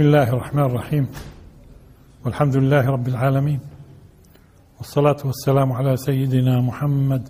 [0.00, 1.08] بسم الله الرحمن الرحيم
[2.24, 3.60] والحمد لله رب العالمين
[4.78, 7.28] والصلاة والسلام على سيدنا محمد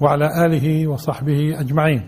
[0.00, 2.02] وعلى آله وصحبه أجمعين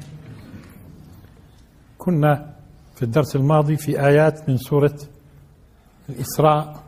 [1.99, 2.55] كنا
[2.95, 4.97] في الدرس الماضي في آيات من سورة
[6.09, 6.83] الإسراء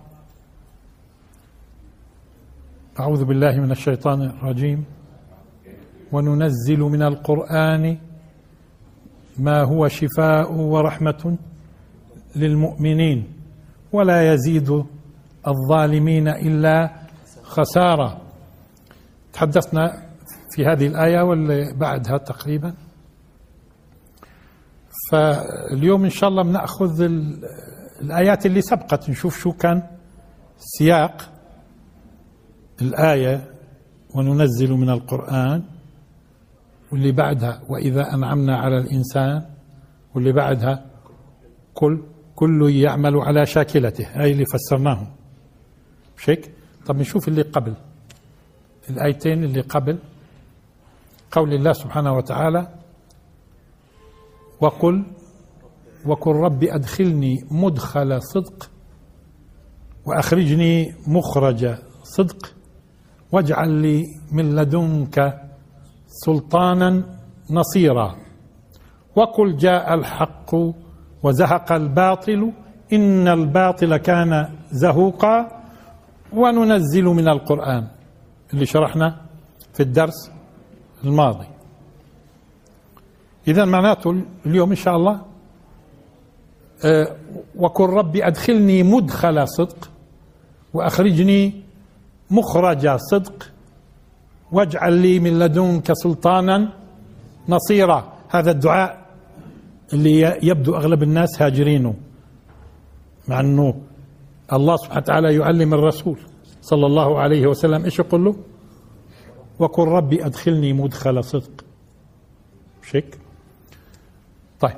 [3.00, 4.84] أعوذ بالله من الشيطان الرجيم
[6.12, 7.98] وننزل من القرآن
[9.38, 11.36] ما هو شفاء ورحمة
[12.36, 13.32] للمؤمنين
[13.92, 14.84] ولا يزيد
[15.46, 16.92] الظالمين إلا
[17.42, 18.20] خسارة.
[19.32, 20.02] تحدثنا
[20.50, 22.74] في هذه الآية واللي بعدها تقريبا.
[25.10, 27.00] فاليوم إن شاء الله بنأخذ
[28.00, 29.10] الآيات اللي سبقت.
[29.10, 29.82] نشوف شو كان
[30.56, 31.32] سياق
[32.82, 33.50] الآية
[34.14, 35.62] وننزل من القرآن
[36.92, 37.62] واللي بعدها.
[37.68, 39.42] وإذا أنعمنا على الإنسان
[40.14, 40.84] واللي بعدها
[41.74, 42.02] كل
[42.42, 44.06] كل يعمل على شاكلته.
[44.12, 45.06] هاي اللي فسرناهم
[46.16, 46.50] مش هيك؟
[46.86, 47.74] طب نشوف اللي قبل.
[48.90, 49.98] الآيتين اللي قبل.
[51.32, 52.68] قول الله سبحانه وتعالى
[54.60, 55.04] وقل
[56.06, 58.70] وقل رب أدخلني مدخل صدق
[60.06, 62.54] وأخرجني مخرج صدق
[63.32, 65.42] واجعل لي من لدنك
[66.06, 67.18] سلطانا
[67.50, 68.16] نصيرا.
[69.16, 70.54] وقل جاء الحق
[71.22, 72.52] وزهق الباطل
[72.92, 75.62] إن الباطل كان زهوقا
[76.32, 77.86] وننزل من القرآن.
[78.54, 79.16] اللي شرحنا
[79.74, 80.30] في الدرس
[81.04, 81.46] الماضي.
[83.48, 85.20] إذا معناته اليوم إن شاء الله
[86.84, 87.16] أه
[87.56, 89.90] وقل ربي أدخلني مدخل صدق
[90.74, 91.62] وأخرجني
[92.30, 93.50] مخرج صدق
[94.52, 96.72] واجعل لي من لدنك سلطانا
[97.48, 98.12] نصيرا.
[98.28, 99.01] هذا الدعاء
[99.92, 101.94] اللي يبدو أغلب الناس هاجرينه
[103.28, 103.80] مع أنه
[104.52, 106.18] الله سبحانه وتعالى يعلم الرسول
[106.62, 108.36] صلى الله عليه وسلم إيش يقول له؟
[109.58, 111.64] وقل ربي أدخلني مدخل صدق.
[112.82, 113.18] مش هيك
[114.60, 114.76] طيب.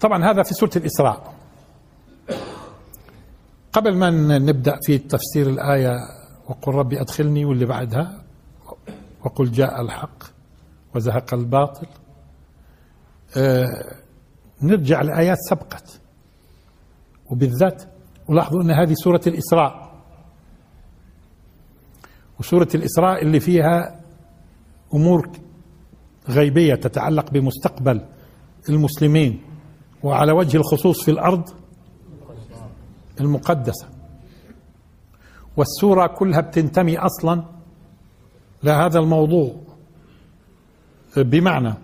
[0.00, 1.34] طبعا هذا في سورة الإسراء.
[3.72, 5.96] قبل ما نبدأ في تفسير الآية
[6.48, 8.22] وقل ربي أدخلني واللي بعدها
[9.24, 10.24] وقل جاء الحق
[10.94, 11.86] وزهق الباطل
[14.62, 16.00] نرجع لآيات سبقت.
[17.30, 17.82] وبالذات
[18.28, 19.92] ولاحظوا أن هذه سورة الإسراء.
[22.40, 24.00] وسورة الإسراء اللي فيها
[24.94, 25.30] أمور
[26.28, 28.06] غيبية تتعلق بمستقبل
[28.68, 29.42] المسلمين
[30.02, 31.48] وعلى وجه الخصوص في الأرض
[33.20, 33.88] المقدسة.
[35.56, 37.44] والسورة كلها بتنتمي أصلا
[38.62, 39.56] لهذا الموضوع.
[41.16, 41.74] بمعنى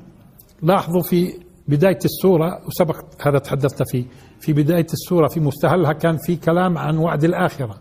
[0.62, 1.32] لاحظوا في
[1.69, 4.04] بداية السورة وسبق هذا تحدثنا فيه
[4.41, 7.80] في بداية السورة في مستهلها كان في كلام عن وعد الآخرة.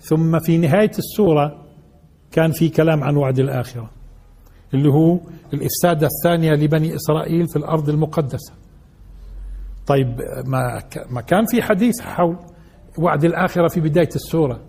[0.00, 1.64] ثم في نهاية السورة
[2.32, 3.90] كان في كلام عن وعد الآخرة
[4.74, 5.20] اللي هو
[5.54, 8.52] الإفسادة الثانية لبني إسرائيل في الأرض المقدسة.
[9.86, 12.36] طيب ما ما كان في حديث حول
[12.98, 14.60] وعد الآخرة في بداية السورة؟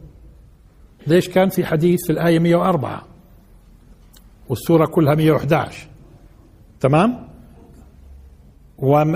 [1.08, 3.06] ليش كان في حديث في الآية 104
[4.50, 5.88] والسورة كلها 111
[6.86, 7.28] تمام؟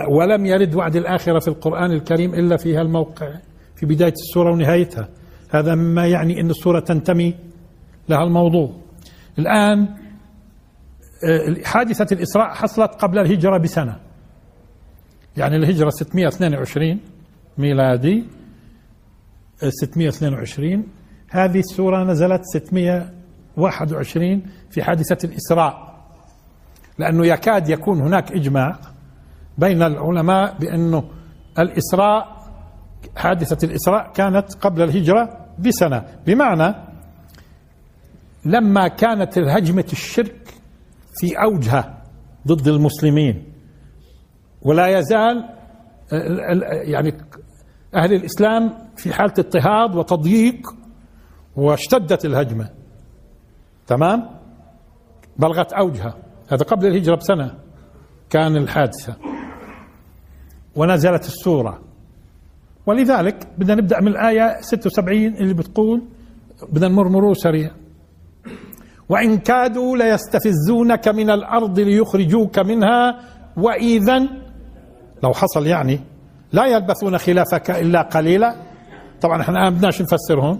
[0.10, 3.36] ولم يرد وعد الآخرة في القرآن الكريم إلا في هالموقع
[3.76, 5.10] في بداية السورة ونهايتها.
[5.50, 7.36] هذا مما يعني أن السورة تنتمي
[8.10, 8.72] لها الموضوع.
[9.40, 9.88] الآن
[11.66, 14.00] حادثة الإسراء حصلت قبل الهجرة بسنة.
[15.38, 17.00] يعني الهجرة 622
[17.58, 18.24] ميلادي
[19.70, 20.84] 622
[21.30, 24.42] هذه السورة نزلت 621
[24.72, 25.89] في حادثة الإسراء.
[27.00, 28.80] لأنه يكاد يكون هناك إجماع
[29.58, 31.04] بين العلماء بأنه
[31.60, 32.40] الإسراء
[33.16, 36.06] حادثة الإسراء كانت قبل الهجرة بسنة.
[36.26, 36.76] بمعنى
[38.46, 40.54] لما كانت هجمة الشرك
[41.16, 42.04] في أوجها
[42.48, 43.54] ضد المسلمين
[44.62, 45.50] ولا يزال
[46.72, 47.14] يعني
[47.96, 50.76] أهل الإسلام في حالة اضطهاد وتضييق
[51.56, 52.70] واشتدت الهجمة.
[53.88, 54.30] تمام؟
[55.38, 56.14] بلغت أوجها
[56.50, 57.52] هذا قبل الهجرة بسنة
[58.30, 59.16] كان الحادثة
[60.76, 61.80] ونزلت السورة
[62.86, 66.02] ولذلك بدنا نبدأ من الآية 76 اللي بتقول
[66.70, 67.72] بدنا نمر مرور سريع.
[69.10, 73.20] وإن كادوا ليستفزونك من الأرض ليخرجوك منها
[73.58, 74.20] وإذا
[75.24, 76.00] لو حصل يعني
[76.54, 78.56] لا يلبثون خلافك إلا قليلا.
[79.22, 80.60] طبعا إحنا ما بدناش نفسرهم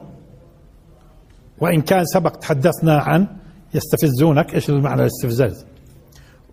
[1.62, 3.28] وإن كان سبق تحدثنا عن
[3.74, 5.66] يستفزونك إيش المعنى الاستفزاز؟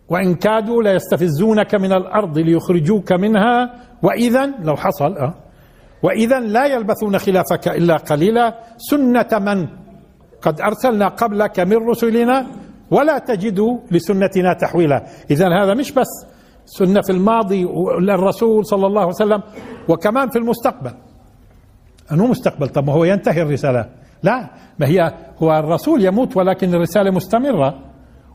[0.08, 5.34] وإن كادوا ليستفزونك من الأرض ليخرجوك منها وإذا لو حصل أه
[6.02, 8.58] وإذا لا يلبثون خلافك إلا قليلا.
[8.76, 9.66] سنة من؟
[10.42, 12.46] قد أرسلنا قبلك من رسلنا
[12.90, 15.06] ولا تجد لسنتنا تحويلا.
[15.30, 16.06] إذا هذا مش بس
[16.66, 17.64] سنة في الماضي
[18.00, 19.42] للرسول صلى الله عليه وسلم
[19.88, 20.92] وكمان في المستقبل.
[22.12, 23.88] أنه مستقبل طب ما هو ينتهي الرسالة.
[24.22, 27.78] لا ما هي هو الرسول يموت ولكن الرسالة مستمرة.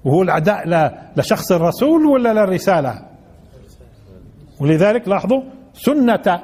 [0.05, 0.67] وهو العداء
[1.17, 3.01] لشخص الرسول ولا للرسالة؟
[4.61, 5.41] ولذلك لاحظوا
[5.73, 6.39] سنة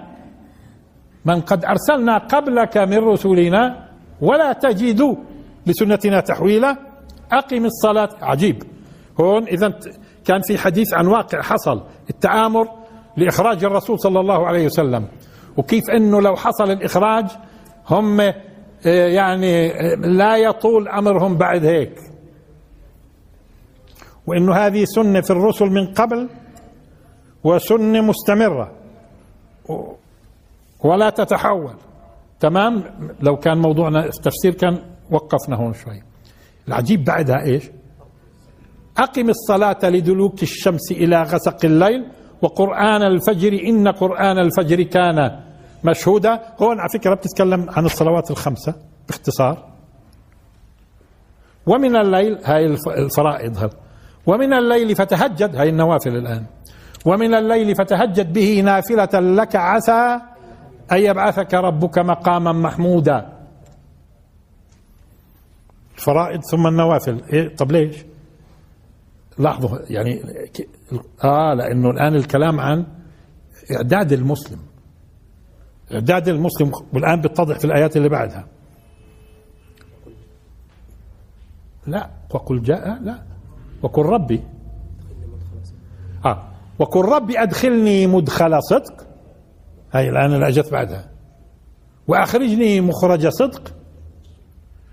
[1.25, 3.87] من قد أرسلنا قبلك من رسلنا
[4.21, 5.17] ولا تجد
[5.67, 6.77] لسنتنا تحويلا.
[7.31, 8.09] أقم الصلاة.
[8.21, 8.63] عجيب.
[9.21, 9.79] هون إذا
[10.25, 12.67] كان في حديث عن واقع حصل التآمر
[13.17, 15.07] لإخراج الرسول صلى الله عليه وسلم.
[15.57, 17.25] وكيف أنه لو حصل الإخراج
[17.89, 18.33] هم آه،
[19.07, 22.06] يعني آه، لا يطول أمرهم بعد هيك.
[24.27, 26.29] وأنه هذه سنة في الرسل من قبل
[27.43, 28.71] وسنة مستمرة.
[30.83, 31.75] ولا تتحول.
[32.39, 32.83] تمام؟
[33.21, 34.79] لو كان موضوعنا التفسير كان
[35.11, 36.03] وقفنا هون شوي.
[36.67, 37.69] العجيب بعدها إيش؟
[38.97, 42.05] أقم الصلاة لدلوك الشمس إلى غسق الليل
[42.41, 45.43] وقرآن الفجر إن قرآن الفجر كان
[45.83, 46.41] مشهودا.
[46.61, 48.75] هون على فكرة بتتكلم عن الصلوات الخمسة
[49.07, 49.67] باختصار.
[51.67, 53.69] ومن الليل هاي الفرائض هل
[54.27, 56.45] ومن الليل فتهجد هاي النوافل الآن.
[57.05, 60.19] ومن الليل فتهجد به نافلة لك عسى
[60.91, 63.33] أن يبعثك ربك مقاما محمودا.
[65.95, 67.21] الفرائض ثم النوافل.
[67.33, 67.95] إيه طب ليش؟
[69.37, 70.21] لاحظوا يعني
[71.23, 72.85] آه لأنه الآن الكلام عن
[73.75, 74.59] إعداد المسلم.
[75.93, 78.47] إعداد المسلم والآن بيتضح في الآيات اللي بعدها.
[81.87, 83.36] لا وقل جاء لا.
[83.83, 84.43] وقل ربي.
[86.25, 86.43] آه.
[86.79, 89.07] وقل ربي أدخلني مدخل صدق.
[89.93, 91.09] هاي الآن اللي أجت بعدها.
[92.07, 93.73] وأخرجني مخرج صدق.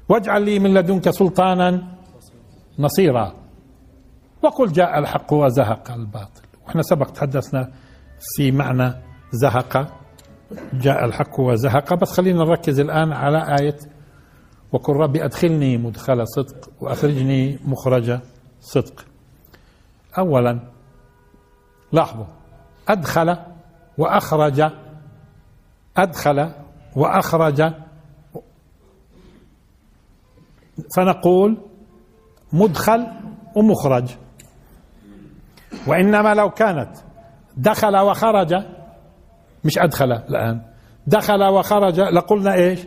[0.08, 1.82] واجعل لي من لدنك سلطانا
[2.78, 3.32] نصيرا.
[4.42, 6.42] وقل جاء الحق وزهق الباطل.
[6.66, 7.70] وإحنا سبق تحدثنا
[8.37, 8.92] في معنى
[9.32, 9.98] زهق.
[10.72, 11.94] جاء الحق وزهق.
[11.94, 13.76] بس خلينا نركز الآن على آية
[14.72, 16.70] وقل ربي أدخلني مدخل صدق.
[16.80, 18.19] وأخرجني مخرج
[18.64, 19.05] صدق.
[20.19, 20.61] أولا
[21.93, 22.26] لاحظوا
[22.88, 23.37] أدخل
[23.99, 24.70] وأخرج
[25.96, 26.52] أدخل
[26.96, 27.72] وأخرج.
[30.96, 31.58] فنقول
[32.52, 33.06] مدخل
[33.55, 34.11] ومخرج.
[35.87, 36.96] وإنما لو كانت
[37.56, 38.55] دخل وخرج
[39.64, 40.62] مش أدخل الآن
[41.06, 42.81] دخل وخرج لقلنا إيش؟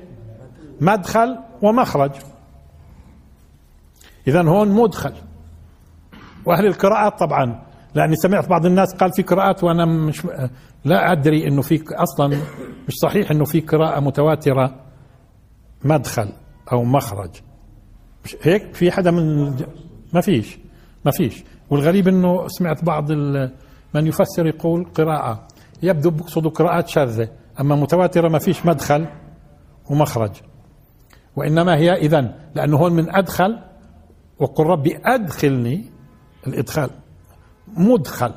[0.82, 2.12] مدخل ومخرج.
[4.28, 5.14] إذا هون مدخل.
[6.48, 7.64] وأهل القراءات طبعا.
[7.96, 10.28] لأني سمعت بعض الناس قال في قراءات وأنا مش
[10.86, 12.28] لا أدري أنه في أصلا
[12.88, 14.76] مش صحيح أنه في قراءة متواترة
[15.86, 16.30] مدخل
[16.72, 17.30] أو مخرج.
[18.26, 19.56] مش هيك؟ في حدا من
[20.14, 20.60] ما فيش.
[21.06, 21.44] ما فيش.
[21.70, 23.12] والغريب إنه سمعت بعض
[23.94, 25.48] من يفسر يقول قراءة.
[25.84, 27.30] يبدو بقصدوا قراءات شاذة.
[27.60, 29.08] أما متواترة ما فيش مدخل
[29.90, 30.32] ومخرج.
[31.36, 33.60] وإنما هي إذا لأنه هون من أدخل
[34.40, 35.97] وقل ربي أدخلني
[36.48, 36.90] الإدخال.
[37.68, 38.34] مدخل.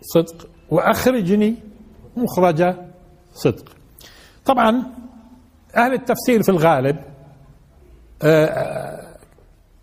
[0.00, 0.48] صدق.
[0.70, 1.54] وأخرجني
[2.16, 2.74] مخرج
[3.34, 3.64] صدق.
[4.44, 4.82] طبعا
[5.76, 6.96] أهل التفسير في الغالب
[8.22, 9.16] آه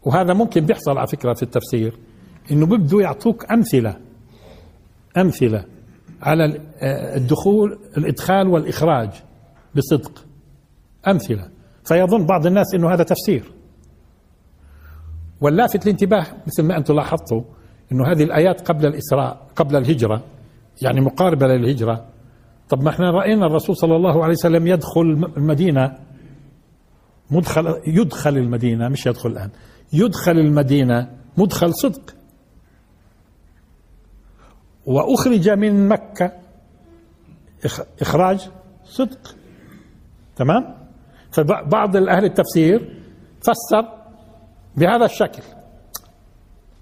[0.03, 1.97] وهذا ممكن بيحصل على فكرة في التفسير
[2.51, 3.97] إنه بيبدوا يعطوك أمثلة
[5.17, 5.65] أمثلة
[6.21, 6.61] على
[7.15, 9.09] الدخول الإدخال والإخراج
[9.75, 10.25] بصدق.
[11.07, 11.49] أمثلة.
[11.85, 13.51] فيظن بعض الناس إنه هذا تفسير.
[15.41, 17.41] واللافت الانتباه مثل ما أنتم لاحظتوا
[17.91, 20.23] إنه هذه الآيات قبل الإسراء قبل الهجرة
[20.81, 22.05] يعني مقاربة للهجرة.
[22.69, 25.01] طب ما إحنا رأينا الرسول صلى الله عليه وسلم يدخل
[25.37, 25.97] المدينة
[27.31, 29.49] مدخل يدخل المدينة مش يدخل الآن
[29.93, 32.15] يدخل المدينة مدخل صدق.
[34.85, 36.31] وأخرج من مكة
[38.01, 38.49] إخراج
[38.83, 39.35] صدق.
[40.35, 40.75] تمام؟
[41.31, 42.95] فبعض الأهل التفسير
[43.41, 43.98] فسر
[44.79, 45.43] بهذا الشكل.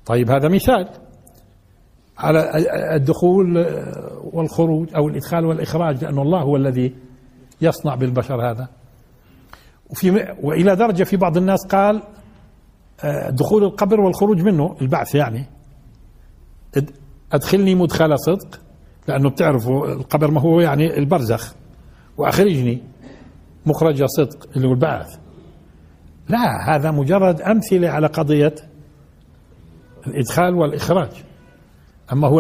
[0.06, 0.90] طيب هذا مثال
[2.18, 2.52] على
[2.96, 3.58] الدخول
[4.34, 6.96] والخروج أو الإدخال والإخراج لأن الله هو الذي
[7.62, 8.68] يصنع بالبشر هذا.
[9.90, 12.04] وفي وإلى درجة في بعض الناس قال
[13.04, 15.46] آه، دخول القبر والخروج منه البعث يعني.
[17.32, 18.60] أدخلني مدخل صدق
[19.08, 21.56] لأنه بتعرفوا القبر ما هو يعني البرزخ.
[22.18, 22.84] وأخرجني
[23.66, 25.18] مخرج صدق اللي هو البعث.
[26.30, 28.56] لا هذا مجرد أمثلة على قضية
[30.08, 31.10] الإدخال والإخراج.
[32.14, 32.40] أما هو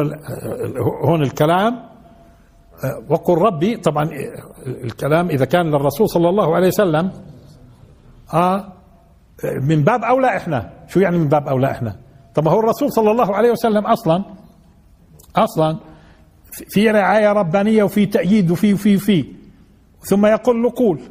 [1.06, 1.80] هون الكلام
[3.10, 4.10] وقل ربي طبعا
[4.68, 7.12] الكلام إذا كان للرسول صلى الله عليه وسلم
[8.34, 8.74] آه
[9.62, 10.74] من باب أولى إحنا.
[10.88, 11.96] شو يعني من باب أولى إحنا؟
[12.36, 14.24] طب هو الرسول صلى الله عليه وسلم أصلا
[15.36, 15.78] أصلا
[16.70, 19.26] في رعاية ربانية وفي تأييد وفي وفي وفي.
[20.00, 21.02] ثم يقول له قول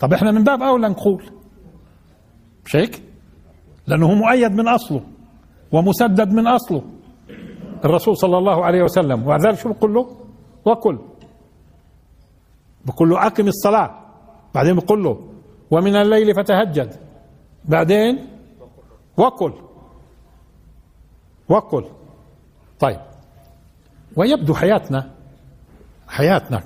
[0.00, 1.22] طب إحنا من باب أولى نقول.
[2.70, 3.02] مش هيك؟
[3.86, 5.02] لأنه هو مؤيد من أصله
[5.72, 6.82] ومسدد من أصله.
[7.84, 10.16] الرسول صلى الله عليه وسلم وذلك شو بقول له؟
[10.64, 10.98] وكل.
[12.86, 13.90] بقول له أقم الصلاة.
[14.54, 15.28] بعدين بقول له
[15.70, 16.94] ومن الليل فتهجد.
[17.64, 18.26] بعدين؟
[19.16, 19.52] وكل.
[21.48, 21.84] وكل.
[22.80, 23.00] طيب.
[24.16, 25.10] ويبدو حياتنا
[26.08, 26.62] حياتنا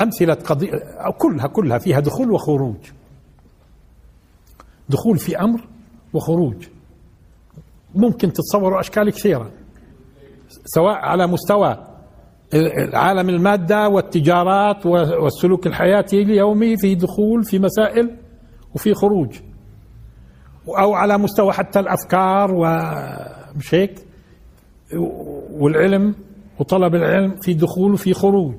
[0.00, 0.70] أمثلة قضية
[1.18, 2.99] كلها كلها فيها دخول وخروج.
[4.90, 5.60] دخول في أمر
[6.12, 6.66] وخروج.
[7.94, 9.50] ممكن تتصوروا أشكال كثيرة.
[10.64, 11.86] سواء على مستوى
[12.94, 18.16] عالم المادة والتجارات والسلوك الحياتي اليومي في دخول في مسائل
[18.74, 19.36] وفي خروج.
[20.68, 24.06] أو على مستوى حتى الأفكار ومش هيك؟
[25.50, 26.14] والعلم
[26.58, 28.54] وطلب العلم في دخول وفي خروج.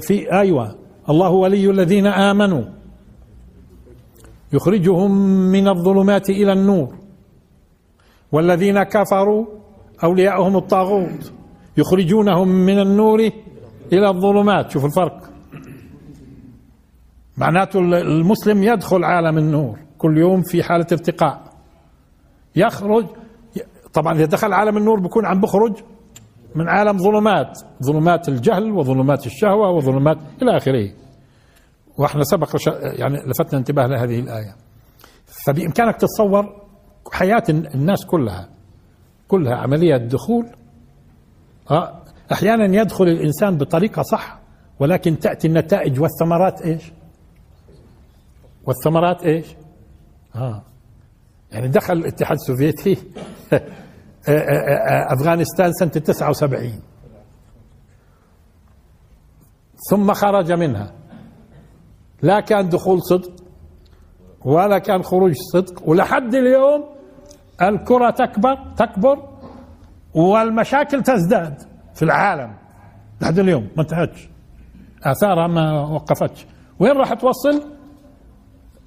[0.00, 0.78] في أيوه.
[1.08, 2.64] الله ولي الذين آمنوا.
[4.52, 5.10] يخرجهم
[5.50, 6.94] من الظلمات إلى النور.
[8.32, 9.46] والذين كفروا
[10.04, 11.32] اولياءهم الطاغوت
[11.76, 13.20] يخرجونهم من النور
[13.92, 14.70] إلى الظلمات.
[14.70, 15.30] شوف الفرق.
[17.36, 21.42] معناته المسلم يدخل عالم النور كل يوم في حالة ارتقاء.
[22.56, 23.06] يخرج
[23.92, 25.72] طبعا إذا دخل عالم النور بكون عم بخرج
[26.54, 30.90] من عالم ظلمات ظلمات الجهل وظلمات الشهوة وظلمات إلى آخره.
[31.98, 34.56] وإحنا سبق يعني لفتنا انتباه لهذه الآية.
[35.46, 36.62] فبإمكانك تتصور
[37.12, 38.48] حياة الناس كلها
[39.28, 40.46] كلها عملية دخول
[41.70, 44.38] آه، أحيانا يدخل الإنسان بطريقة صح
[44.80, 46.92] ولكن تأتي النتائج والثمرات إيش؟
[48.66, 49.46] والثمرات إيش؟
[50.34, 50.62] آه.
[51.52, 52.96] يعني دخل الاتحاد السوفيتي
[53.52, 53.58] آه،
[54.28, 56.80] آه، أفغانستان سنة 79
[59.90, 60.92] ثم خرج منها.
[62.22, 63.30] لا كان دخول صدق
[64.44, 66.84] ولا كان خروج صدق ولحد اليوم
[67.62, 69.18] الكرة تكبر تكبر
[70.14, 71.54] والمشاكل تزداد
[71.94, 72.54] في العالم.
[73.20, 74.28] لحد اليوم ما انتهتش.
[75.02, 76.46] آثارها ما وقفتش.
[76.80, 77.62] وين راح توصل؟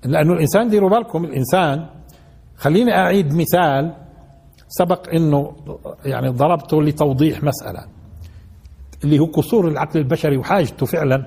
[0.06, 1.86] لأنه الإنسان ديروا بالكم الإنسان
[2.58, 3.94] خليني أعيد مثال
[4.68, 5.56] سبق إنه
[6.06, 7.86] يعني ضربته لتوضيح مسألة
[9.04, 11.26] اللي هو قصور العقل البشري وحاجته فعلا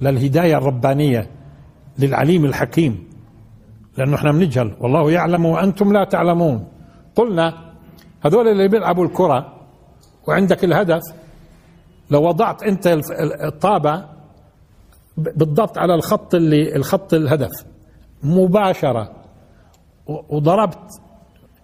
[0.00, 1.30] للهداية الربانية.
[1.98, 3.08] للعليم الحكيم
[3.98, 6.68] لأنه إحنا بنجهل والله يعلم وأنتم لا تعلمون.
[7.16, 7.72] قلنا
[8.24, 9.54] هذول اللي بيلعبوا الكرة
[10.28, 11.02] وعندك الهدف
[12.10, 13.00] لو وضعت أنت
[13.44, 14.04] الطابة
[15.16, 17.50] بالضبط على الخط اللي الخط الهدف
[18.22, 19.12] مباشرة
[20.06, 21.00] وضربت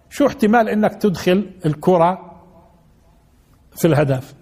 [0.09, 2.31] شو احتمال إنك تدخل الكرة
[3.75, 4.35] في الهدف؟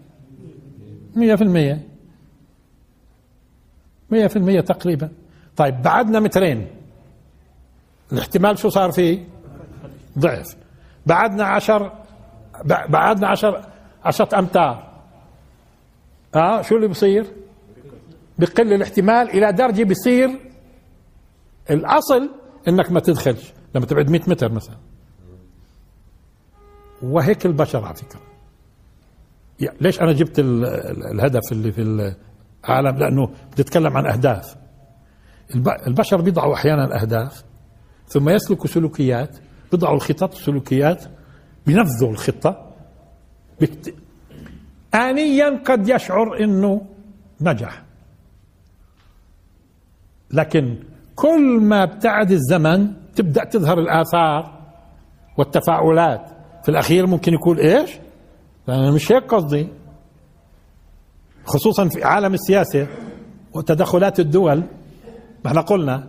[1.16, 1.88] مية في المية.
[4.12, 5.10] مية في المية تقريبا.
[5.58, 6.68] طيب بعدنا مترين.
[8.12, 9.28] الاحتمال شو صار فيه؟
[10.20, 10.56] ضعف.
[11.06, 11.92] بعدنا عشر
[12.66, 13.66] بعدنا عشر
[14.06, 14.94] عشرة أمتار.
[16.36, 17.26] آه شو اللي بصير؟
[18.40, 20.40] بقل الاحتمال إلى درجة بصير
[21.70, 22.30] الأصل
[22.68, 23.54] إنك ما تدخلش.
[23.76, 24.78] لما تبعد 100 متر مثلا.
[27.02, 28.22] وهيك البشر على فكرة.
[29.82, 31.82] ليش أنا جبت الهدف اللي في
[32.66, 34.56] العالم؟ لأنه بتتكلم عن أهداف.
[35.88, 37.44] البشر بيضعوا أحيانا اهداف
[38.08, 39.38] ثم يسلكوا سلوكيات
[39.72, 41.04] بيضعوا الخطط والسلوكيات
[41.66, 42.74] بينفذوا الخطة.
[43.62, 43.94] بكت...
[44.96, 46.82] آنيا قد يشعر إنه
[47.42, 47.84] نجح.
[50.32, 50.78] لكن
[51.16, 54.60] كل ما ابتعد الزمن تبدأ تظهر الآثار
[55.38, 56.30] والتفاعلات.
[56.64, 57.92] في الأخير ممكن يكون إيش؟
[58.70, 59.68] أنا مش هيك قصدي.
[61.46, 62.88] خصوصا في عالم السياسة
[63.54, 64.64] وتدخلات الدول
[65.46, 66.04] إحنا قلنا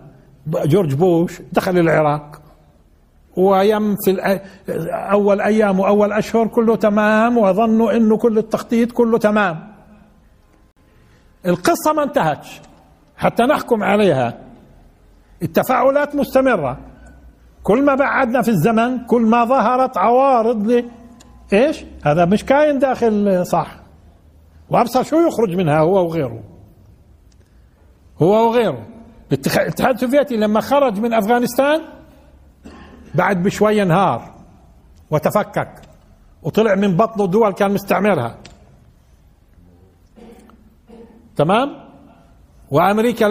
[0.47, 2.41] جورج بوش دخل العراق
[3.37, 4.41] ويم في
[4.91, 9.75] أول أيام وأول أشهر كله تمام وظنوا إنه كل التخطيط كله تمام.
[11.47, 12.61] القصة ما انتهتش.
[13.17, 14.39] حتى نحكم عليها.
[15.43, 16.79] التفاعلات مستمرة.
[17.63, 20.85] كل ما بعدنا في الزمن كل ما ظهرت عوارض ل
[21.53, 23.77] إيش؟ هذا مش كاين داخل صح.
[24.71, 26.43] وأبصر شو يخرج منها هو وغيره.
[28.23, 28.87] هو وغيره.
[29.33, 31.81] الاتحاد السوفيتي لما خرج من أفغانستان
[33.15, 34.35] بعد بشوي انهار
[35.11, 35.71] وتفكك
[36.43, 38.39] وطلع من بطنه دول كان مستعمرها.
[41.37, 41.85] تمام؟
[42.71, 43.27] وأمريكا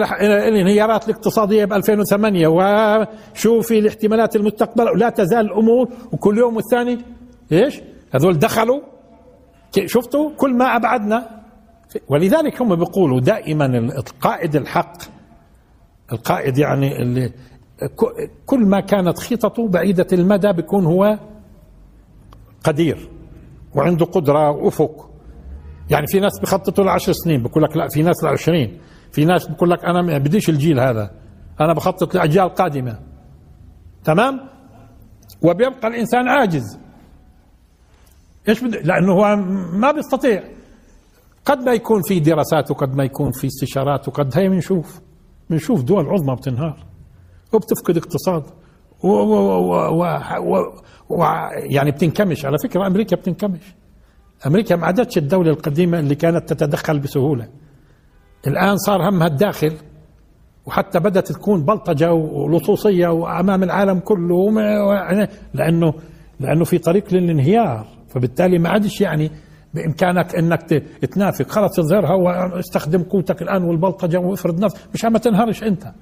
[0.46, 6.98] الانهيارات الاقتصادية ب 2008 وشوفي الاحتمالات المستقبل لا تزال الأمور وكل يوم والثاني
[7.52, 7.80] إيش؟
[8.14, 8.80] هذول دخلوا.
[9.86, 11.42] شفتوا؟ كل ما أبعدنا.
[12.08, 15.13] ولذلك هم بيقولوا دائما القائد الحق
[16.14, 17.32] القائد يعني اللي
[18.46, 21.18] كل ما كانت خططه بعيدة المدى بيكون هو
[22.64, 23.08] قدير
[23.74, 25.10] وعنده قدرة وأفق.
[25.90, 28.78] يعني في ناس بخططوا لعشر سنين بقول لك لا في ناس لعشرين
[29.12, 31.10] في ناس بقول لك أنا ما بديش الجيل هذا
[31.60, 32.98] أنا بخطط لأجيال قادمة.
[34.04, 34.40] تمام؟
[35.42, 36.78] وبيبقى الإنسان عاجز.
[38.48, 39.36] إيش بده؟ لأنه هو
[39.72, 40.42] ما بيستطيع.
[41.44, 45.00] قد ما يكون في دراسات وقد ما يكون في استشارات وقد هي بنشوف
[45.50, 46.76] بنشوف دول عظمى بتنهار.
[47.52, 48.42] وبتفقد اقتصاد.
[49.02, 49.34] و, و,
[49.70, 50.04] و,
[50.40, 50.72] و,
[51.08, 51.24] و
[51.70, 52.44] يعني بتنكمش.
[52.44, 53.74] على فكرة أمريكا بتنكمش.
[54.46, 57.48] أمريكا ما عادتش الدولة القديمة اللي كانت تتدخل بسهولة.
[58.46, 59.72] الآن صار همها الداخل.
[60.66, 64.50] وحتى بدأت تكون بلطجة ولصوصية وأمام العالم كله.
[65.54, 65.94] لأنه
[66.40, 67.86] لأنه في طريق للانهيار.
[68.08, 69.30] فبالتالي ما عادش يعني
[69.74, 70.62] بإمكانك إنك
[71.12, 71.48] تنافق.
[71.48, 75.92] خلص اظهرها واستخدم قوتك الآن والبلطجة وافرض نفسك مش ما تنهارش أنت.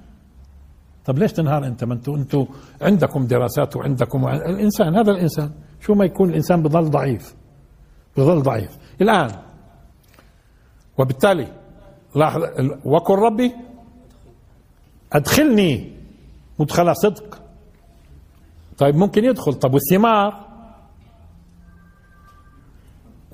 [1.05, 2.47] طب ليش تنهار أنت؟ ما أنتوا أنتوا
[2.83, 4.97] عندكم دراسات وعندكم الإنسان.
[4.97, 5.51] هذا الإنسان.
[5.81, 7.35] شو ما يكون الإنسان بضل ضعيف.
[8.17, 8.79] بضل ضعيف.
[9.01, 9.31] الآن
[10.99, 11.47] وبالتالي
[12.17, 12.43] لاحظ
[12.85, 13.53] وقل ربي
[15.13, 15.93] أدخلني
[16.59, 17.43] مدخل صدق.
[18.79, 19.55] طيب ممكن يدخل.
[19.55, 20.52] طب والثمار؟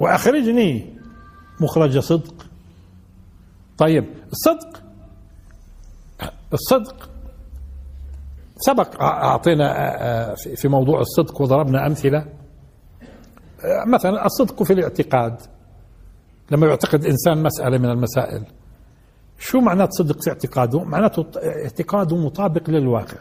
[0.01, 0.99] وآخرجني.
[1.61, 2.47] مخرج صدق.
[3.79, 4.83] طيب الصدق
[6.53, 7.11] الصدق
[8.57, 9.03] سبق.
[9.03, 12.29] أعطينا في موضوع الصدق وضربنا أمثلة.
[13.87, 15.41] مثلا الصدق في الاعتقاد.
[16.51, 18.45] لما يعتقد إنسان مسألة من المسائل.
[19.39, 23.19] شو معنات صدق في اعتقاده؟ معناته اعتقاده مطابق للواقع.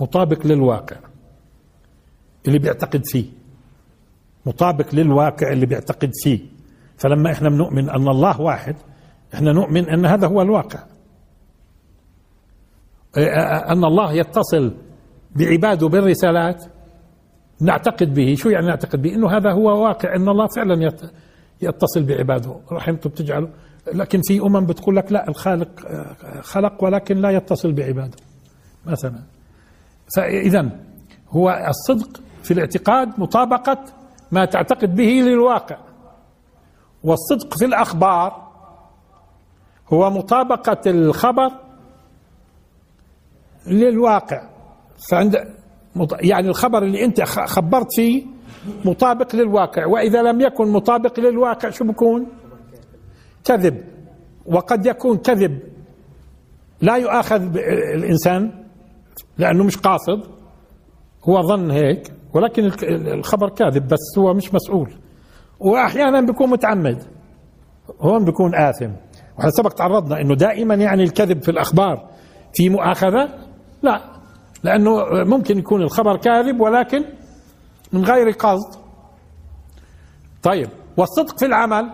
[0.00, 0.96] مطابق للواقع.
[2.46, 3.45] اللي بيعتقد فيه.
[4.46, 6.40] مطابق للواقع اللي بيعتقد فيه.
[6.96, 8.76] فلما إحنا بنؤمن أن الله واحد
[9.34, 10.78] إحنا نؤمن أن هذا هو الواقع.
[13.68, 14.74] أن الله يتصل
[15.36, 16.64] بعباده بالرسالات
[17.60, 18.34] نعتقد به.
[18.34, 20.92] شو يعني نعتقد به؟ إنه هذا هو واقع إن الله فعلا
[21.62, 22.60] يتصل بعباده.
[22.72, 23.48] رحمته بتجعله.
[23.94, 25.68] لكن في أمم بتقول لك لا الخالق
[26.40, 28.16] خلق ولكن لا يتصل بعباده
[28.86, 29.22] مثلا.
[30.16, 30.70] فاذا
[31.30, 33.84] هو الصدق في الاعتقاد مطابقة
[34.32, 35.78] ما تعتقد به للواقع.
[37.04, 38.46] والصدق في الأخبار
[39.92, 41.50] هو مطابقة الخبر
[43.66, 44.48] للواقع.
[45.10, 45.36] فعند
[46.20, 48.26] يعني الخبر اللي أنت خبرت فيه
[48.84, 49.86] مطابق للواقع.
[49.86, 52.26] وإذا لم يكن مطابق للواقع شو بكون؟
[53.44, 53.84] كذب.
[54.46, 55.60] وقد يكون كذب.
[56.80, 57.56] لا يؤاخذ
[57.94, 58.64] الإنسان
[59.38, 60.22] لأنه مش قاصد.
[61.24, 62.12] هو ظن هيك.
[62.36, 64.90] ولكن الخبر كاذب بس هو مش مسؤول.
[65.60, 67.02] واحيانا بيكون متعمد.
[68.00, 68.90] هون بيكون آثم.
[69.36, 72.08] وإحنا سبق تعرضنا إنه دائما يعني الكذب في الأخبار
[72.54, 73.28] في مؤاخذة؟
[73.82, 74.00] لا.
[74.64, 74.90] لأنه
[75.24, 77.04] ممكن يكون الخبر كاذب ولكن
[77.92, 78.80] من غير قصد.
[80.42, 81.90] طيب والصدق في العمل.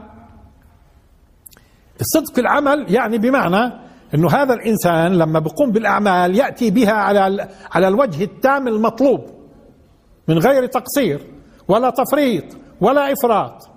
[2.01, 3.73] الصدق في العمل يعني بمعنى
[4.15, 9.21] إنه هذا الإنسان لما بيقوم بالأعمال يأتي بها على على الوجه التام المطلوب.
[10.33, 11.27] من غير تقصير
[11.69, 12.45] ولا تفريط
[12.81, 13.69] ولا إفراط.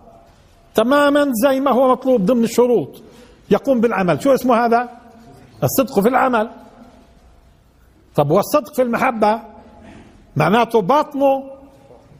[0.76, 3.04] تماما زي ما هو مطلوب ضمن الشروط.
[3.52, 4.22] يقوم بالعمل.
[4.22, 4.90] شو اسمه هذا؟
[5.64, 6.50] الصدق في العمل.
[8.16, 9.42] طب والصدق في المحبة؟
[10.36, 11.44] معناته باطنه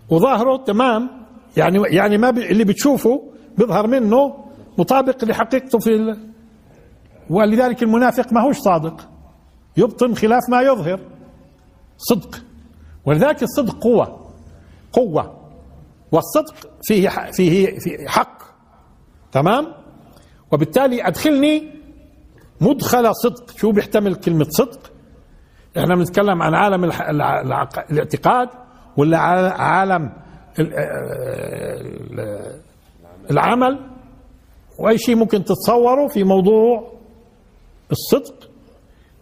[0.10, 1.10] وظاهره تمام.
[1.58, 3.22] يعني يعني ما اللي بتشوفه
[3.58, 4.46] بيظهر منه
[4.78, 6.18] مطابق لحقيقته في ال...
[7.30, 9.10] ولذلك المنافق ما هوش صادق.
[9.78, 11.00] يبطن خلاف ما يظهر.
[11.98, 12.42] صدق.
[13.06, 14.25] ولذلك الصدق قوة.
[14.96, 15.50] قوة
[16.12, 18.38] والصدق فيه فيه فيه حق.
[19.32, 19.74] تمام؟
[20.52, 21.72] وبالتالي أدخلني
[22.62, 23.58] مدخل صدق.
[23.58, 24.92] شو بيحتمل كلمة صدق؟
[25.78, 26.84] إحنا بنتكلم عن عالم
[27.92, 28.50] الاعتقاد
[28.98, 29.18] ولا
[29.52, 30.14] عالم
[33.32, 33.80] العمل؟
[34.80, 36.92] وأي شيء ممكن تتصوره في موضوع
[37.92, 38.50] الصدق.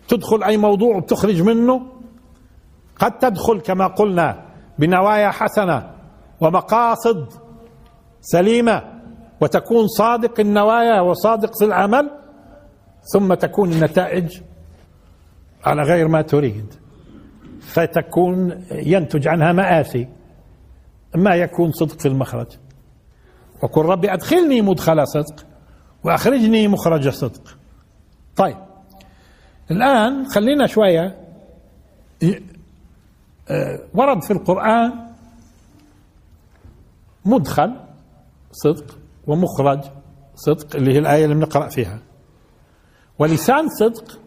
[0.08, 1.88] تدخل أي موضوع وبتخرج منه.
[3.00, 4.43] قد تدخل كما قلنا
[4.80, 5.92] بنوايا حسنة
[6.42, 7.34] ومقاصد
[8.22, 8.84] سليمة
[9.42, 12.12] وتكون صادق النوايا وصادق في العمل
[13.14, 14.42] ثم تكون النتائج
[15.66, 16.74] على غير ما تريد.
[17.62, 20.08] فتكون ينتج عنها مآسي
[21.16, 22.48] ما يكون صدق في المخرج.
[23.64, 25.46] وقل ربي أدخلني مدخل صدق
[26.04, 27.58] وأخرجني مخرج صدق.
[28.36, 28.58] طيب
[29.72, 31.18] الآن خلينا شوية
[33.94, 35.14] ورد في القرآن
[37.26, 37.76] مدخل
[38.52, 39.82] صدق ومخرج
[40.36, 42.00] صدق اللي هي الآية اللي بنقرأ فيها.
[43.20, 44.20] ولسان صدق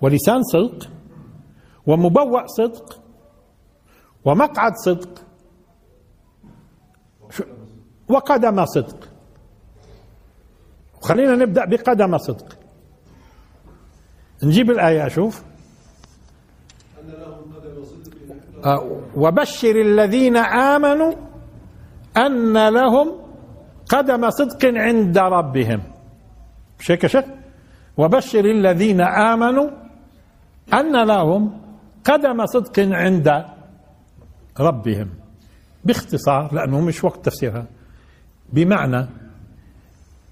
[0.00, 0.90] ولسان صدق
[1.86, 3.00] ومبوأ صدق
[4.24, 5.22] ومقعد صدق.
[8.08, 9.08] وقدم صدق.
[11.02, 12.58] خلينا نبدأ بقدم صدق.
[14.42, 15.42] نجيب الآية أشوف
[16.98, 18.51] آه،
[19.16, 21.12] وبشر الذين آمنوا
[22.16, 23.08] أن لهم
[23.88, 25.80] قدم صدق عند ربهم.
[26.90, 27.24] هيك شيخ
[27.96, 29.70] وبشر الذين آمنوا
[30.74, 31.60] أن لهم
[32.04, 33.44] قدم صدق عند
[34.60, 35.08] ربهم.
[35.84, 37.66] باختصار لأنه مش وقت تفسيرها
[38.52, 39.06] بمعنى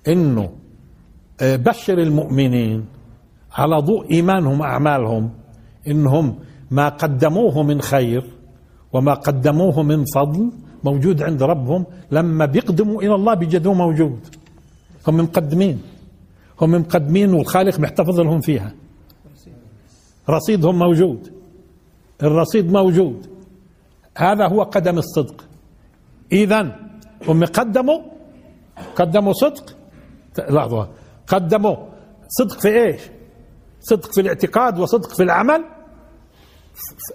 [0.09, 0.51] أنه
[1.41, 2.87] آه، بشر المؤمنين
[3.53, 5.31] على ضوء إيمانهم أعمالهم
[5.89, 6.39] إنهم
[6.71, 8.25] ما قدموه من خير
[8.93, 10.51] وما قدموه من فضل
[10.85, 14.21] موجود عند ربهم لما بيقدموا إلى الله بيجدوه موجود.
[15.09, 15.83] هم مقدمين.
[16.61, 18.73] هم مقدمين والخالق محتفظ لهم فيها.
[20.31, 21.33] رصيدهم موجود.
[22.23, 23.27] الرصيد موجود.
[24.17, 25.45] هذا هو قدم الصدق.
[26.33, 26.77] إذا
[27.29, 28.01] هم قدموا.
[28.97, 29.77] قدموا صدق.
[30.39, 30.89] لحظة.
[31.27, 31.77] قدموا.
[32.29, 33.01] صدق في إيش؟
[33.81, 35.65] صدق في الاعتقاد وصدق في العمل.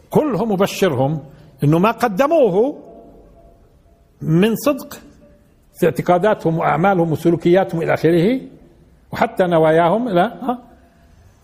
[0.09, 1.19] كلهم مبشرهم
[1.63, 2.77] إنه ما قدموه
[4.21, 4.93] من صدق
[5.79, 8.41] في اعتقاداتهم وأعمالهم وسلوكياتهم إلى آخره
[9.11, 10.57] وحتى نواياهم لا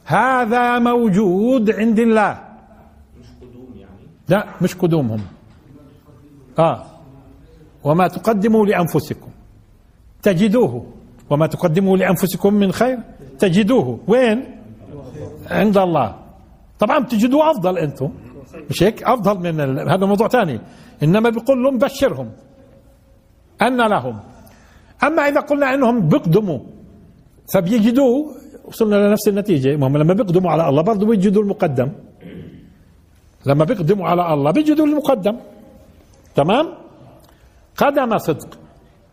[0.06, 2.32] هذا موجود عند الله.
[3.20, 5.22] مش قدوم يعني؟ لا مش قدومهم.
[6.60, 6.86] آه.
[7.84, 9.32] وما تقدموا لأنفسكم.
[10.24, 10.86] تجدوه.
[11.30, 12.98] وما تقدموا لأنفسكم من خير
[13.40, 14.00] تجدوه.
[14.08, 14.46] وين؟
[15.50, 16.16] عند الله.
[16.82, 18.10] طبعا بتجدوه أفضل أنتم.
[18.70, 19.90] مش هيك؟ أفضل من ال...
[19.94, 20.58] هذا موضوع ثاني
[21.04, 22.30] إنما بيقول لهم بشرهم.
[23.62, 24.16] أن لهم.
[25.04, 26.60] أما إذا قلنا إنهم بيقدموا
[27.54, 28.18] فبيجدوه.
[28.66, 29.76] وصلنا لنفس النتيجة.
[29.76, 31.90] هم لما بيقدموا على الله برضه بيجدوا المقدم.
[33.46, 35.36] لما بيقدموا على الله بيجدوا المقدم.
[36.36, 36.66] تمام؟
[37.78, 38.52] قدم صدق.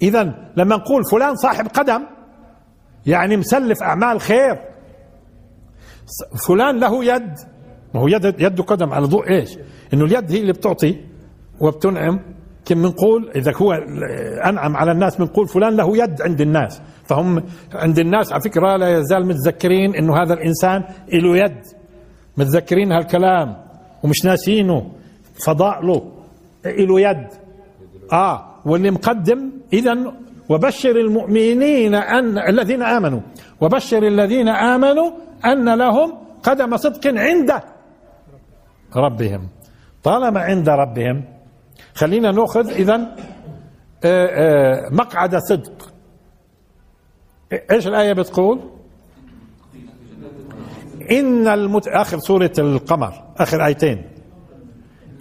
[0.02, 0.22] اذا
[0.56, 2.02] لما نقول فلان صاحب قدم
[3.06, 4.56] يعني مسلف أعمال خير.
[6.46, 7.34] فلان له يد.
[7.94, 9.58] ما هو يد يده قدم على ضوء إيش؟
[9.94, 10.96] إنه اليد هي اللي بتعطي
[11.60, 12.20] وبتنعم.
[12.64, 13.72] كم بنقول إذا هو
[14.44, 16.80] أنعم على الناس بنقول فلان له يد عند الناس.
[17.04, 17.42] فهم
[17.74, 21.62] عند الناس على فكرة لا يزال متذكرين إنه هذا الإنسان له يد.
[22.36, 23.56] متذكرين هالكلام.
[24.02, 24.90] ومش ناسينه.
[25.46, 26.12] فضاء له
[26.64, 27.26] له يد.
[28.12, 28.44] آه.
[28.64, 30.12] واللي مقدم اذا
[30.48, 33.20] وبشر المؤمنين أن الذين آمنوا.
[33.60, 35.10] وبشر الذين آمنوا
[35.44, 37.52] أن لهم قدم صدق عند
[38.96, 39.48] ربهم.
[40.02, 41.24] طالما عند ربهم
[41.94, 43.16] خلينا نأخذ إذا
[44.04, 45.92] آه، آه، مقعد صدق.
[47.70, 48.60] إيش الآية بتقول؟
[51.10, 51.88] إن المت...
[51.88, 54.02] آخر سورة القمر آخر آيتين.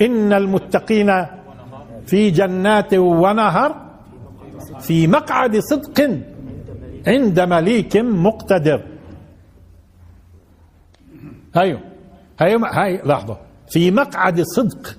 [0.02, 1.26] إن المتقين
[2.06, 3.76] في جنات ونهر
[4.80, 6.20] في مقعد صدق
[7.08, 8.84] عند مليك مقتدر.
[11.56, 11.80] هاي
[12.40, 13.47] هاي هاي لحظة.
[13.70, 14.98] في مقعد صدق.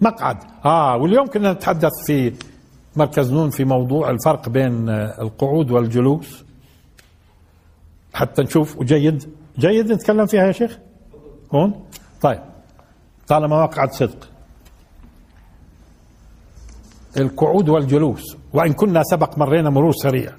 [0.00, 0.36] مقعد.
[0.64, 2.32] آه واليوم كنا نتحدث في
[2.96, 6.44] مركز نون في موضوع الفرق بين القعود والجلوس.
[8.14, 10.78] حتى نشوف جيد جيد نتكلم فيها يا شيخ؟
[11.54, 11.84] هون؟
[12.20, 12.40] طيب.
[13.28, 14.28] طالما مقعد صدق.
[17.16, 18.36] القعود والجلوس.
[18.52, 20.32] وإن كنا سبق مرينا مرور سريع.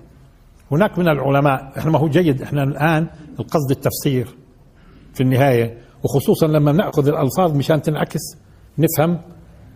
[0.71, 3.08] هناك من العلماء إحنا ما هو جيد إحنا الآن
[3.39, 4.36] القصد التفسير
[5.13, 5.78] في النهاية.
[6.03, 8.19] وخصوصا لما نأخذ الألفاظ مشان تنعكس
[8.77, 9.21] نفهم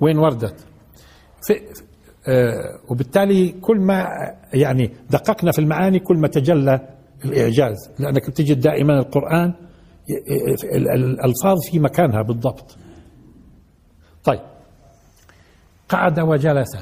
[0.01, 0.55] وين وردت.
[1.47, 1.53] في
[2.27, 4.07] آه وبالتالي كل ما
[4.53, 6.79] يعني دققنا في المعاني كل ما تجلى
[7.25, 9.53] الإعجاز لأنك بتجد دائما القرآن
[10.75, 12.77] الألفاظ في مكانها بالضبط.
[14.23, 14.39] طيب.
[15.89, 16.77] قعد وجلس.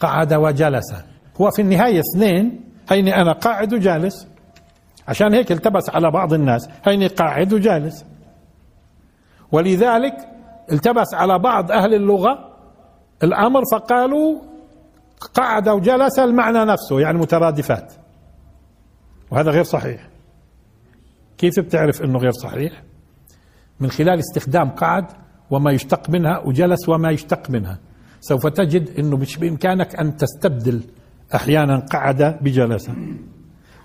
[0.00, 0.94] قعد وجلس.
[1.40, 4.26] هو في النهاية اثنين هيني أنا قاعد وجالس.
[5.08, 8.04] عشان هيك التبس على بعض الناس هيني قاعد وجالس.
[9.54, 10.14] ولذلك
[10.72, 12.50] التبس على بعض أهل اللغة
[13.22, 14.40] الأمر فقالوا
[15.34, 17.92] قعد وجلس المعنى نفسه يعني مترادفات.
[19.30, 20.08] وهذا غير صحيح.
[21.38, 22.82] كيف بتعرف إنه غير صحيح؟
[23.80, 25.04] من خلال استخدام قعد
[25.50, 27.78] وما يشتق منها وجلس وما يشتق منها.
[28.20, 30.82] سوف تجد إنه مش بإمكانك أن تستبدل
[31.34, 32.90] أحيانا قعد بجلس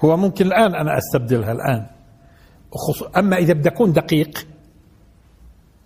[0.05, 1.86] هو ممكن الآن أنا أستبدلها الآن.
[3.17, 4.47] أما إذا بدي أكون دقيق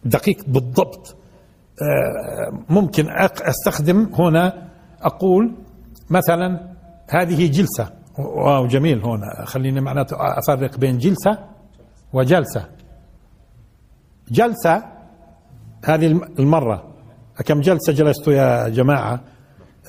[0.05, 1.15] دقيق بالضبط.
[1.81, 3.05] آه، ممكن
[3.41, 4.69] أستخدم هنا
[5.01, 5.55] أقول
[6.09, 6.73] مثلا
[7.09, 7.89] هذه جلسة.
[8.17, 9.03] واو جميل.
[9.05, 11.37] هنا خليني معناته أفرق بين جلسة
[12.13, 12.69] وجلسة.
[14.31, 14.83] جلسة
[15.85, 16.05] هذه
[16.39, 16.93] المرة.
[17.45, 19.21] كم جلسة جلست يا جماعة؟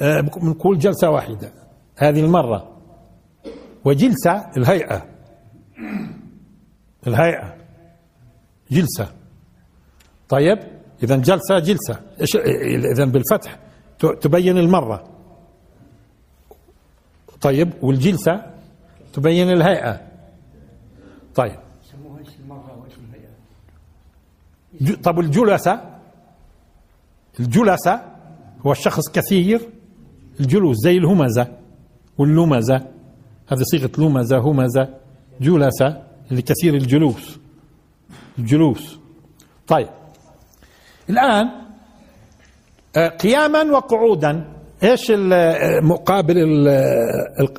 [0.03, 1.53] آه، بنقول جلسة واحدة.
[1.97, 2.71] هذه المرة.
[3.85, 5.03] وجلسة الهيئة.
[7.07, 7.55] الهيئة.
[8.71, 9.09] جلسة.
[10.29, 10.59] طيب
[11.03, 12.01] اذا جلسة جلسة.
[12.93, 13.59] اذا بالفتح
[13.99, 15.09] تبين المرة.
[17.41, 18.43] طيب والجلسة
[19.13, 20.01] تبين الهيئة.
[21.35, 21.59] طيب.
[25.03, 25.81] طب الجلسة
[27.41, 28.03] الجلسة
[28.67, 29.61] هو الشخص كثير.
[30.41, 31.59] الجلوس زي الهمزة
[32.19, 32.77] واللمزة.
[33.49, 34.89] هذه صيغة لمزة همزة.
[35.41, 37.39] جلسة اللي كثير الجلوس.
[38.39, 38.99] الجلوس.
[39.67, 39.89] طيب.
[41.11, 41.51] الآن
[42.97, 44.45] آه، قياما وقعودا.
[44.83, 45.13] إيش
[45.83, 46.69] مقابل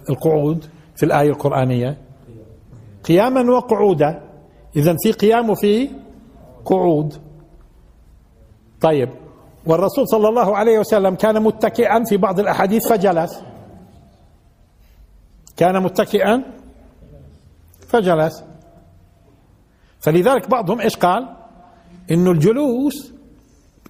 [0.09, 1.97] القعود في الآية القرآنية؟
[3.03, 4.21] قياما وقعودا.
[4.75, 5.89] إذا في قيام وفي
[6.65, 7.13] قعود.
[8.81, 9.09] طيب
[9.65, 13.41] والرسول صلى الله عليه وسلم كان متكئا في بعض الأحاديث فجلس.
[15.57, 16.43] كان متكئا
[17.87, 18.43] فجلس.
[19.99, 21.35] فلذلك بعضهم إيش قال؟
[22.11, 23.14] إنه الجلوس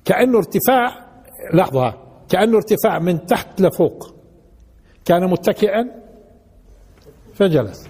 [0.06, 1.06] كأنه ارتفاع
[1.54, 1.94] لحظة
[2.30, 4.15] كأنه ارتفاع من تحت لفوق.
[5.06, 5.91] كان متكئا؟
[7.34, 7.88] فجلس.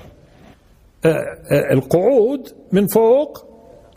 [1.06, 3.45] آه، آه، القعود من فوق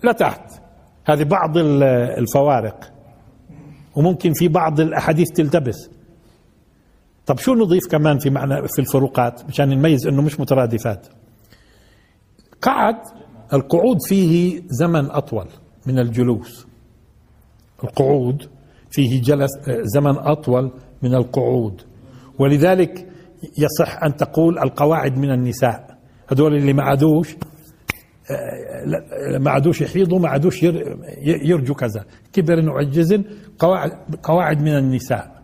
[0.05, 0.63] لتحت.
[1.05, 2.93] هذه بعض الفوارق.
[3.97, 5.91] وممكن في بعض الأحاديث تلتبس.
[7.27, 11.07] طب شو نضيف كمان في معنى في الفروقات؟ مشان نميز إنه مش مترادفات.
[12.63, 12.97] قعد
[13.53, 15.47] القعود فيه زمن أطول
[15.87, 16.68] من الجلوس.
[17.85, 18.49] القعود
[18.91, 19.51] فيه جلس
[19.83, 21.83] زمن أطول من القعود.
[22.39, 23.07] ولذلك
[23.59, 25.99] يصح أن تقول القواعد من النساء.
[26.33, 27.37] هذول اللي ما عادوش
[29.41, 30.63] ما عادوش يحيضوا ما عادوش
[31.23, 32.05] يرجوا كذا.
[32.33, 33.23] كبر وعجز
[33.59, 35.43] قواعد قواعد من النساء.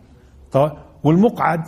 [1.04, 1.60] والمقعد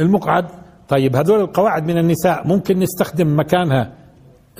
[0.00, 0.46] المقعد
[0.88, 3.92] طيب هذول القواعد من النساء ممكن نستخدم مكانها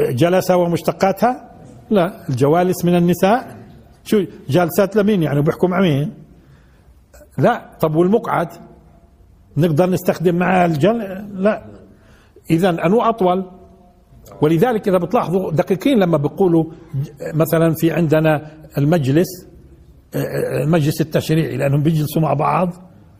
[0.00, 1.50] جلسة ومشتقاتها؟
[1.90, 3.53] لا الجوالس من النساء؟
[4.04, 6.10] شو جالسات لمين؟ يعني بيحكوا مع مين؟
[7.38, 8.48] لا طب والمقعد؟
[9.56, 10.98] نقدر نستخدم معها الجل؟
[11.34, 11.64] لا.
[12.50, 13.44] اذا أنو أطول؟
[14.42, 16.64] ولذلك إذا بتلاحظوا دقيقين لما بيقولوا
[17.34, 19.26] مثلا في عندنا المجلس
[20.62, 22.72] المجلس التشريعي لأنهم بيجلسوا مع بعض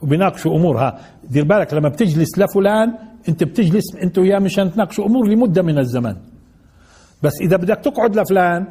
[0.03, 2.95] وبيناقشوا امورها دير بالك لما بتجلس لفلان
[3.29, 6.17] أنت بتجلس أنت وياه مشان تناقشوا أمور لمدة من الزمن.
[7.23, 8.67] بس إذا بدك تقعد لفلان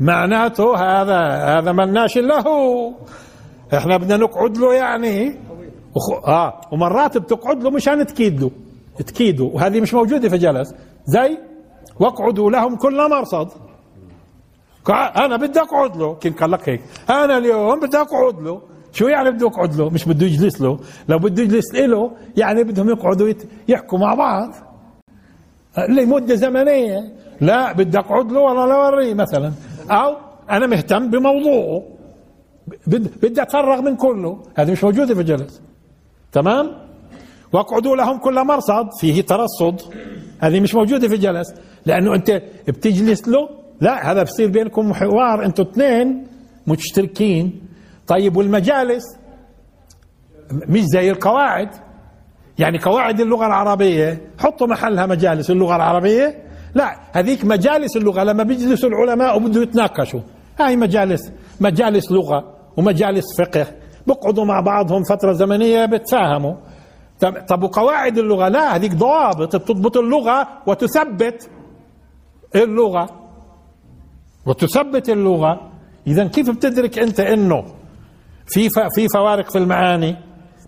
[0.00, 1.20] معناته هذا
[1.58, 2.44] هذا مناش له
[3.74, 5.38] إحنا بدنا نقعد له يعني.
[6.26, 8.50] آه ومرات بتقعد له مشان تكيد له
[9.06, 10.74] تكيده وهذه مش موجودة في جلس.
[11.06, 11.38] زي
[12.00, 13.48] واقعدوا لهم كل مرصد.
[15.16, 16.14] أنا بدي أقعد له.
[16.14, 16.80] كان قال لك هيك.
[17.10, 18.62] أنا اليوم بدي أقعد له.
[18.92, 20.78] شو يعني بده يقعد له؟ مش بده يجلس له.
[21.08, 23.32] لو بده يجلس له يعني بدهم يقعدوا
[23.68, 24.54] يحكوا مع بعض.
[25.88, 27.00] لمدة زمنية.
[27.40, 29.52] لا بدي أقعد له ولا لا أوريه مثلا.
[29.90, 30.16] أو
[30.50, 31.82] أنا مهتم بموضوعه
[32.86, 34.42] بدي أتفرغ من كله.
[34.56, 35.62] هذه مش موجودة في الجلس
[36.32, 36.72] تمام؟
[37.52, 38.88] واقعدوا لهم كل مرصد.
[39.00, 39.80] فيه ترصد.
[40.40, 41.54] هذه مش موجودة في الجلس
[41.86, 43.48] لأنه أنت بتجلس له.
[43.80, 46.26] لا هذا بصير بينكم حوار أنتوا اثنين
[46.66, 47.60] مشتركين.
[48.06, 49.04] طيب والمجالس؟
[50.50, 51.68] مش زي القواعد.
[52.58, 54.20] يعني قواعد اللغة العربية.
[54.38, 55.50] حطوا محلها مجالس.
[55.50, 56.45] اللغة العربية
[56.76, 58.22] لا هذيك مجالس اللغة.
[58.24, 60.20] لما بيجلسوا العلماء وبده يتناقشوا
[60.60, 62.44] هاي مجالس مجالس لغة
[62.76, 63.66] ومجالس فقه.
[64.06, 66.54] بقعدوا مع بعضهم فترة زمنية بتفاهموا.
[67.48, 71.50] طب وقواعد اللغة؟ لا هذيك ضوابط بتضبط اللغة وتثبت
[72.54, 73.08] اللغة.
[74.46, 75.70] وتثبت اللغة.
[76.06, 77.64] إذا كيف بتدرك أنت إنه
[78.46, 80.16] في في فوارق في المعاني؟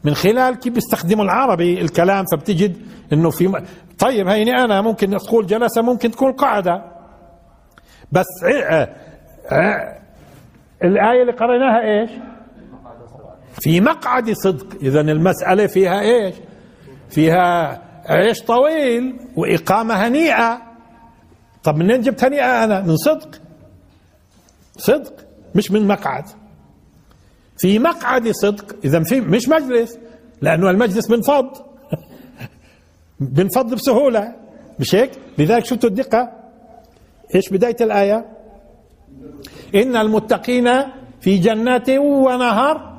[0.05, 2.77] من خلال كيف بيستخدموا العربي الكلام فبتجد
[3.13, 3.63] إنه في
[3.99, 6.85] طيب هيني أنا ممكن تقول جلسة ممكن تكون قاعدة.
[8.13, 8.95] بس آه
[9.53, 9.99] آه
[10.85, 12.11] الآية اللي قريناها إيش؟
[13.61, 14.67] في مقعد صدق.
[14.83, 16.35] اذا المسألة فيها إيش؟
[17.11, 20.63] فيها عيش طويل وإقامة هنيئة.
[21.65, 23.41] طب منين جبت هنيئة أنا؟ من صدق.
[24.77, 25.13] صدق
[25.55, 26.25] مش من مقعد.
[27.59, 28.77] في مقعد صدق.
[28.85, 29.99] اذا في مش مجلس
[30.43, 31.68] لأنه المجلس بنفض
[33.21, 34.35] بنفض بسهولة.
[34.81, 36.33] مش هيك؟ لذلك شفتوا الدقه
[37.35, 38.27] إيش بداية الآية؟
[39.75, 40.69] إن المتقين
[41.21, 42.99] في جنات ونهر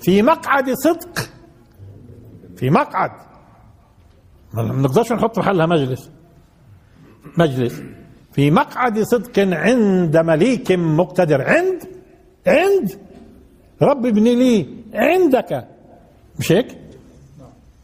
[0.00, 1.28] في مقعد صدق.
[2.56, 3.10] في مقعد.
[4.54, 6.10] ما نقدرش نحط محلها مجلس.
[7.38, 7.82] مجلس.
[8.32, 11.42] في مقعد صدق عند مليك مقتدر.
[11.42, 11.82] عند؟
[12.46, 12.98] عند؟
[13.82, 15.68] رب ابني لي عندك.
[16.38, 16.78] مش هيك؟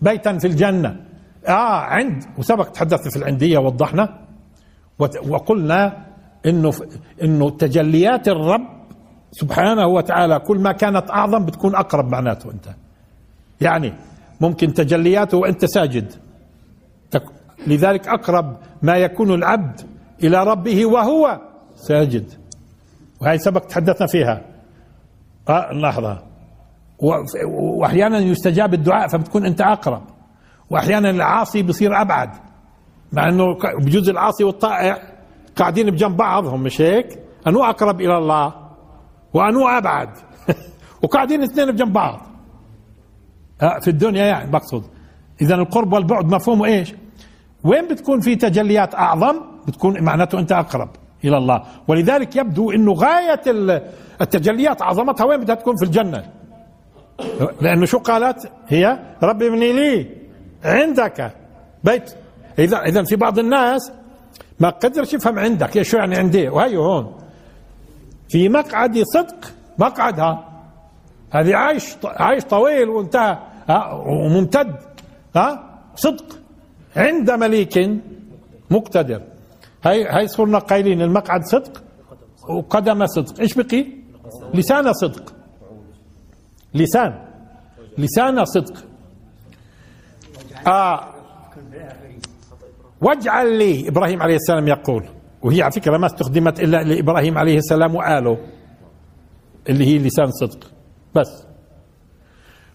[0.03, 1.04] بيتا في الجنة.
[1.49, 2.25] آه عند.
[2.39, 4.19] وسبق تحدثنا في العندية وضحنا
[5.29, 6.07] وقلنا
[6.47, 6.73] إنه
[7.23, 8.67] إنه تجليات الرب
[9.33, 12.69] سبحانه وتعالى كل ما كانت أعظم بتكون أقرب معناته أنت.
[13.61, 13.93] يعني
[14.41, 16.13] ممكن تجلياته وأنت ساجد.
[17.67, 19.81] لذلك أقرب ما يكون العبد
[20.25, 21.41] إلى ربه وهو
[21.77, 22.33] ساجد.
[23.21, 24.43] وهي سبق تحدثنا فيها.
[25.49, 26.23] آه لحظة.
[27.49, 30.03] وأحيانا يستجاب الدعاء فبتكون أنت أقرب.
[30.71, 32.31] وأحيانا العاصي بصير أبعد
[33.13, 33.45] مع إنه
[33.79, 35.03] بجوز العاصي والطائع
[35.57, 38.55] قاعدين بجنب بعضهم مش هيك؟ أنو أقرب إلى الله؟
[39.35, 40.09] وأنو أبعد؟
[41.03, 42.21] وقاعدين اثنين بجنب بعض.
[43.63, 44.85] آه، في الدنيا يعني بقصد.
[45.41, 46.95] اذا القرب والبعد مفهومه إيش؟
[47.65, 50.89] وين بتكون في تجليات أعظم؟ بتكون معناته أنت أقرب
[51.25, 51.63] إلى الله.
[51.89, 53.43] ولذلك يبدو إنه غاية
[54.21, 56.25] التجليات عظمتها وين بدها تكون؟ في الجنة.
[57.61, 60.24] لأنه شو قالت هي؟ رب ابني لي.
[60.65, 61.33] عندك.
[61.85, 62.15] بيت.
[62.59, 63.93] اذا إذا في بعض الناس
[64.61, 65.83] ما قدرش يفهم عندك.
[65.83, 67.15] شو يعني عندي؟ وهي هون.
[68.29, 70.63] في مقعد صدق مقعدها.
[71.31, 73.39] هذه عايش عايش طويل وانتهى.
[74.07, 74.77] وممتد.
[75.37, 76.39] ها صدق.
[76.97, 77.91] عند مليك
[78.71, 79.23] مقتدر.
[79.85, 81.83] هاي هاي صرنا قايلين المقعد صدق
[82.49, 83.41] وقدم صدق.
[83.41, 83.87] إيش بقي؟
[84.55, 85.35] لسان صدق.
[86.75, 87.25] لسان.
[87.99, 88.94] لسان صدق.
[90.67, 91.15] آه.
[93.01, 95.05] واجعل لي إبراهيم عليه السلام يقول
[95.43, 98.39] وهي على فكرة ما استخدمت إلا لإبراهيم عليه السلام وآله
[99.69, 100.71] اللي هي لسان صدق.
[101.15, 101.47] بس.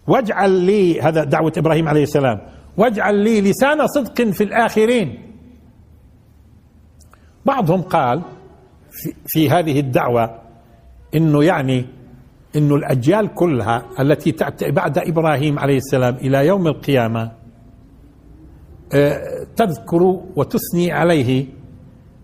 [0.06, 2.40] واجعل لي هذا دعوة إبراهيم عليه السلام
[2.76, 5.32] واجعل لي لسان صدق في الآخرين.
[7.46, 8.22] بعضهم قال
[8.90, 10.38] في, في هذه الدعوة
[11.14, 11.86] إنه يعني
[12.56, 17.32] إنه الأجيال كلها التي تأتي بعد إبراهيم عليه السلام إلى يوم القيامة
[19.56, 20.02] تذكر
[20.36, 21.46] وتثني عليه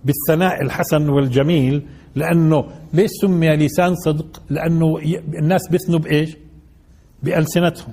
[0.04, 4.98] بالثناء الحسن والجميل لأنه ليش سمي لسان صدق؟ لأنه
[5.38, 6.36] الناس بيثنوا بإيش؟
[7.22, 7.92] بألسنتهم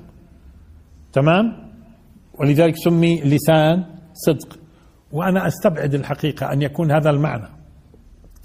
[1.14, 1.72] تمام؟
[2.40, 3.84] ولذلك سمي لسان
[4.14, 4.60] صدق
[5.12, 7.48] وأنا أستبعد الحقيقة أن يكون هذا المعنى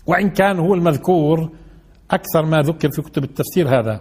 [0.07, 1.51] وإن كان هو المذكور
[2.11, 4.01] أكثر ما ذكر في كتب التفسير هذا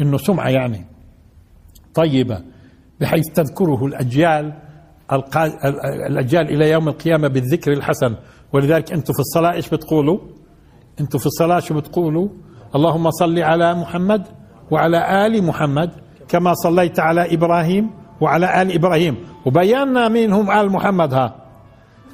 [0.00, 0.84] إنه سمعة يعني
[1.94, 2.42] طيبة
[3.00, 4.52] بحيث تذكره الأجيال
[6.06, 8.16] الأجيال إلى يوم القيامة بالذكر الحسن.
[8.52, 10.18] ولذلك أنتم في الصلاة إيش بتقولوا؟
[11.00, 12.28] أنتم في الصلاة شو بتقولوا؟
[12.74, 14.26] اللهم صل على محمد
[14.70, 15.90] وعلى آل محمد
[16.28, 19.16] كما صليت على إبراهيم وعلى آل إبراهيم.
[19.46, 21.34] وبينا مين هم آل محمد ها.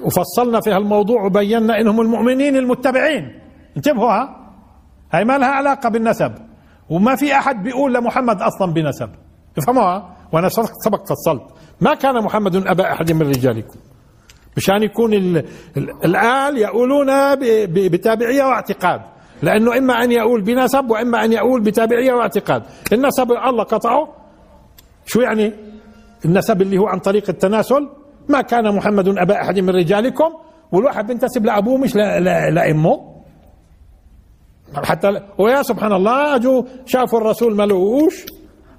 [0.02, 3.24] وفصلنا في هالموضوع وبينا إنهم المؤمنين المتبعين.
[3.76, 4.52] انتبهوا ها.
[5.12, 6.32] هاي ما لها علاقة بالنسب.
[6.90, 9.10] وما في أحد بيقول لمحمد أصلا بنسب.
[9.58, 10.48] افهموها وأنا
[10.84, 11.42] سبق فصلت.
[11.80, 13.78] ما كان محمد أبا أحد من رجالكم.
[14.56, 15.36] مشان يكون ال
[15.76, 17.06] ال الآل يقولون
[17.68, 19.00] بتابعية واعتقاد.
[19.42, 22.62] لأنه إما أن يقول بنسب وإما أن يقول بتابعية واعتقاد.
[22.92, 24.08] النسب الله قطعه.
[25.06, 25.52] شو يعني؟
[26.24, 27.88] النسب اللي هو عن طريق التناسل.
[28.28, 30.30] ما كان محمد أبا أحد من رجالكم.
[30.72, 31.96] والواحد بينتسب لأبوه مش
[32.50, 33.16] لأمه.
[34.74, 38.26] حتى ويا سبحان الله اجوا شافوا الرسول ملوش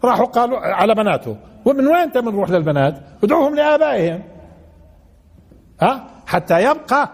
[0.04, 1.38] راحوا قالوا على بناته.
[1.68, 4.24] ومن وين انت بنروح للبنات؟ ادعوهم لآبائهم.
[5.82, 7.10] ها؟ حتى يبقى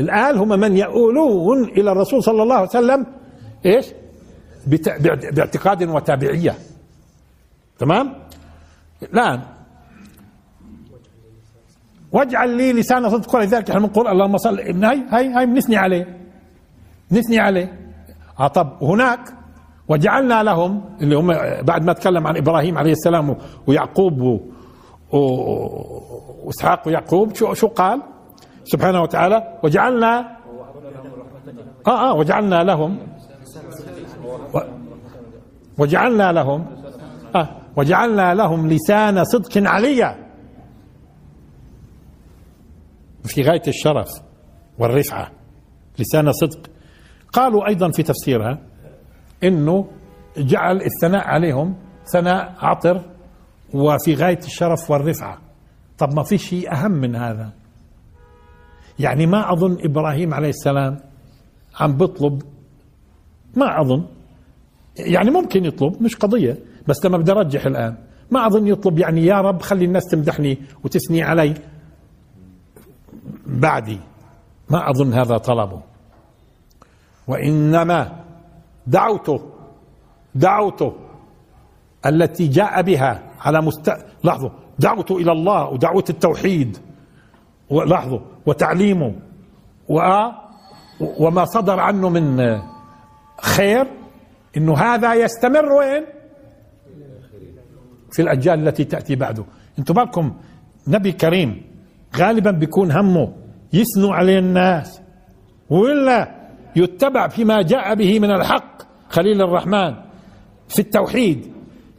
[0.00, 3.06] الآل هم من يؤولون إلى الرسول صلى الله عليه وسلم
[3.66, 3.86] إيش؟
[5.36, 6.54] باعتقاد وتابعية.
[7.78, 8.14] تمام؟
[9.02, 9.40] الآن
[12.12, 16.16] واجعل لي لسان صدق ولذلك إحنا بنقول اللهم صل هاي هاي هاي بنثني عليه.
[17.12, 17.78] نثني عليه.
[18.40, 19.20] آه طب هناك
[19.88, 21.26] وجعلنا لهم اللي هم
[21.62, 24.40] بعد ما تكلم عن إبراهيم عليه السلام ويعقوب
[26.44, 28.02] وإسحاق ويعقوب شو شو قال؟
[28.64, 30.36] سبحانه وتعالى وجعلنا
[31.86, 32.98] آه آه وجعلنا لهم
[35.78, 36.66] وجعلنا لهم
[37.36, 40.16] آه وجعلنا لهم لسان صدق عليا
[43.24, 44.08] في غاية الشرف
[44.78, 45.30] والرفعة
[45.98, 46.70] لسان صدق
[47.32, 48.58] قالوا أيضا في تفسيرها
[49.44, 49.86] أنه
[50.36, 51.74] جعل الثناء عليهم
[52.12, 53.02] ثناء عطر
[53.74, 55.38] وفي غاية الشرف والرفعة.
[55.98, 57.52] طب ما في شيء أهم من هذا.
[58.98, 61.00] يعني ما أظن إبراهيم عليه السلام
[61.80, 62.42] عم بطلب
[63.56, 64.06] ما أظن.
[64.96, 66.58] يعني ممكن يطلب مش قضية.
[66.88, 67.96] بس لما بدي أرجح الآن
[68.30, 71.54] ما أظن يطلب يعني يا رب خلي الناس تمدحني وتثني علي.
[73.46, 74.00] بعدي
[74.70, 75.82] ما أظن هذا طلبه.
[77.28, 78.21] وإنما
[78.86, 79.40] دعوته
[80.34, 80.92] دعوته
[82.06, 83.92] التي جاء بها على مست
[84.24, 86.78] لاحظوا دعوته إلى الله ودعوة التوحيد
[87.70, 89.14] لاحظوا وتعليمه
[89.88, 90.00] و
[91.18, 92.58] وما صدر عنه من
[93.40, 93.86] خير
[94.56, 96.04] إنه هذا يستمر وين؟
[98.12, 99.44] في الأجيال التي تأتي بعده.
[99.78, 100.36] أنتم بالكم
[100.88, 101.62] نبي كريم
[102.16, 103.32] غالبا بيكون همه
[103.72, 105.00] يثنوا عليه الناس
[105.70, 106.41] ولا؟
[106.76, 109.94] يتبع فيما جاء به من الحق خليل الرحمن
[110.68, 111.52] في التوحيد.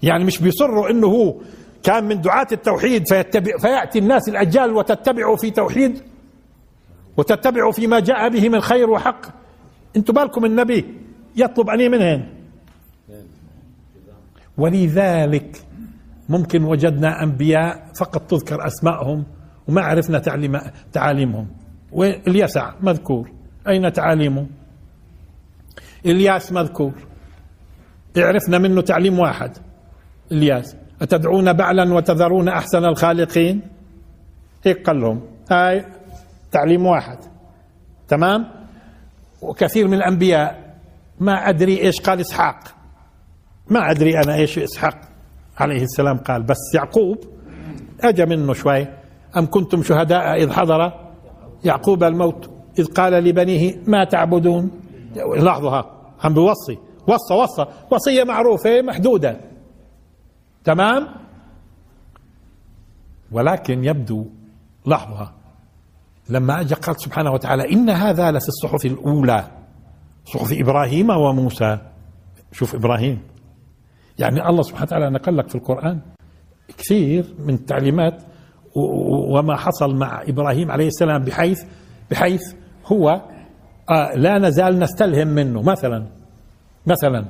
[0.03, 1.35] يعني مش بيصروا إنه هو
[1.83, 6.01] كان من دعاة التوحيد فيتبع فيأتي الناس الأجيال وتتبع في توحيد
[7.17, 9.25] وتتبع فيما جاء به من خير وحق.
[9.95, 10.85] أنتم بالكم النبي
[11.35, 12.27] يطلب أني منهن
[14.57, 15.57] ولذلك
[16.29, 19.23] ممكن وجدنا أنبياء فقط تذكر أسماءهم
[19.67, 20.59] وما عرفنا تعليم
[20.93, 21.47] تعاليمهم.
[21.91, 23.31] واليسع مذكور.
[23.67, 24.45] أين تعاليمه؟
[26.05, 26.93] إلياس مذكور.
[28.17, 29.51] عرفنا منه تعليم واحد.
[30.31, 30.75] إلياس.
[31.01, 33.61] أتدعون بعلا وتذرون أحسن الخالقين؟
[34.63, 35.21] هيك قال لهم.
[35.51, 35.85] هاي
[36.51, 37.17] تعليم واحد.
[38.07, 38.45] تمام؟
[39.41, 40.77] وكثير من الأنبياء
[41.19, 42.59] ما أدري إيش قال إسحاق.
[43.69, 45.01] ما أدري أنا إيش إسحاق
[45.57, 46.43] عليه السلام قال.
[46.43, 47.17] بس يعقوب
[48.01, 48.87] أجا منه شوي.
[49.37, 50.93] أم كنتم شهداء إذ حضر
[51.63, 52.49] يعقوب الموت
[52.79, 54.71] إذ قال لبنيه ما تعبدون؟
[55.15, 55.81] لاحظوا
[56.23, 56.77] عم بوصي.
[57.07, 57.65] وصى وصى.
[57.91, 59.39] وصية معروفة محدودة.
[60.63, 61.07] تمام؟
[63.31, 64.25] ولكن يبدو
[64.85, 65.31] لحظة
[66.29, 69.47] لما أجى قال سبحانه وتعالى إن هذا لفي الصحف الأولى.
[70.25, 71.77] صحف إبراهيم وموسى.
[72.51, 73.21] شوف إبراهيم.
[74.19, 75.99] يعني الله سبحانه وتعالى نقل لك في القرآن
[76.77, 78.21] كثير من التعليمات
[79.35, 81.63] وما حصل مع إبراهيم عليه السلام بحيث
[82.11, 82.41] بحيث
[82.85, 83.21] هو
[83.89, 85.61] آه لا نزال نستلهم منه.
[85.61, 86.05] مثلا
[86.87, 87.25] مثلا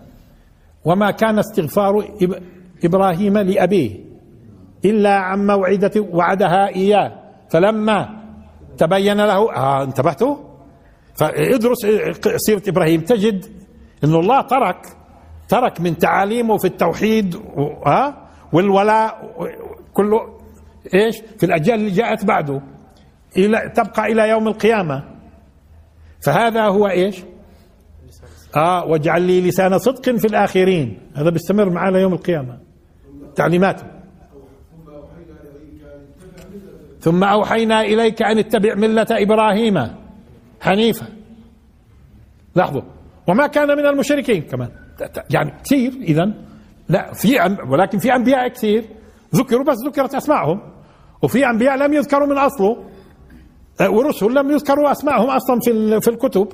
[0.85, 2.05] وما كان استغفار
[2.83, 3.99] إبراهيم لأبيه
[4.85, 7.11] إلا عن موعدة وعدها إياه.
[7.49, 8.09] فلما
[8.77, 10.35] تبين له آه انتبهتوا؟
[11.15, 11.77] فادرس
[12.37, 13.01] سيرة إبراهيم.
[13.01, 13.45] تجد
[14.03, 14.85] أن الله ترك
[15.49, 17.35] ترك من تعاليمه في التوحيد
[17.85, 18.13] آه
[18.53, 19.31] والولاء
[19.93, 20.19] كله
[20.93, 22.61] إيش؟ في الأجيال اللي جاءت بعده.
[23.37, 25.12] إلى تبقى إلى يوم القيامة.
[26.23, 27.23] فهذا هو إيش؟
[28.55, 30.99] آه واجعل لي لسان صدق في الآخرين.
[31.15, 32.57] هذا بيستمر معنا يوم القيامة.
[33.35, 33.83] تعليماته
[36.99, 39.87] ثم أوحينا إليك أن اتبع ملة إبراهيم
[40.61, 41.07] حنيفا.
[42.55, 42.81] لاحظوا.
[43.27, 44.69] وما كان من المشركين كمان.
[45.29, 46.33] يعني كثير إذا
[46.89, 48.83] لا في ولكن في أنبياء كثير.
[49.35, 50.61] ذكروا بس ذكرت أسماءهم.
[51.21, 52.83] وفي أنبياء لم يذكروا من أصله.
[53.81, 56.47] ورسل لم يذكروا أسماءهم أصلا في في الكتب.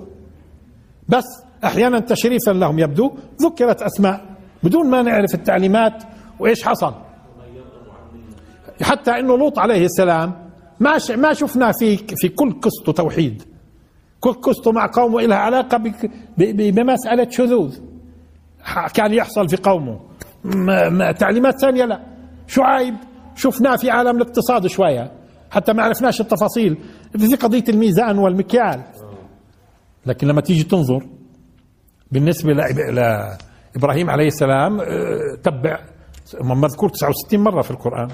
[1.10, 1.26] بس
[1.64, 3.12] أحيانا تشريفا لهم يبدو
[3.42, 4.26] ذكرت أسماء
[4.64, 6.04] بدون ما نعرف التعليمات
[6.40, 6.94] وإيش حصل.
[8.82, 10.50] حتى إنه لوط عليه السلام
[10.80, 13.44] ما ما شفنا في في كل قصته توحيد.
[14.20, 15.84] كل قصته مع قومه لها علاقة
[16.38, 17.80] بمسألة شذوذ.
[18.94, 20.00] كان يحصل في قومه.
[21.12, 22.00] تعليمات ثانية لا.
[22.48, 22.96] شعيب
[23.36, 25.12] شفناه في عالم الاقتصاد شوية.
[25.52, 26.78] حتى ما عرفناش التفاصيل.
[27.18, 28.84] في قضية الميزان والمكيال.
[30.06, 31.06] لكن لما تيجي تنظر
[32.12, 34.86] بالنسبة لإبراهيم عليه السلام آه،
[35.44, 35.80] تبع
[36.42, 38.08] مذكور 69 مرة في القرآن.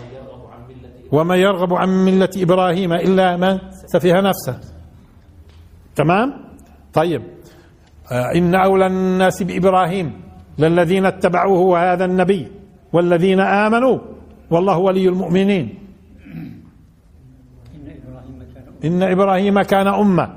[1.11, 4.59] وما يرغب عن ملة إبراهيم إلا من سفه نفسه.
[5.95, 6.33] تمام؟
[6.93, 7.21] طيب.
[8.11, 10.21] آه إن أولى الناس بإبراهيم
[10.59, 12.51] للذين اتبعوه وهذا النبي
[12.93, 13.99] والذين آمنوا
[14.51, 15.84] والله ولي المؤمنين.
[18.85, 20.29] إن إبراهيم كان أمة.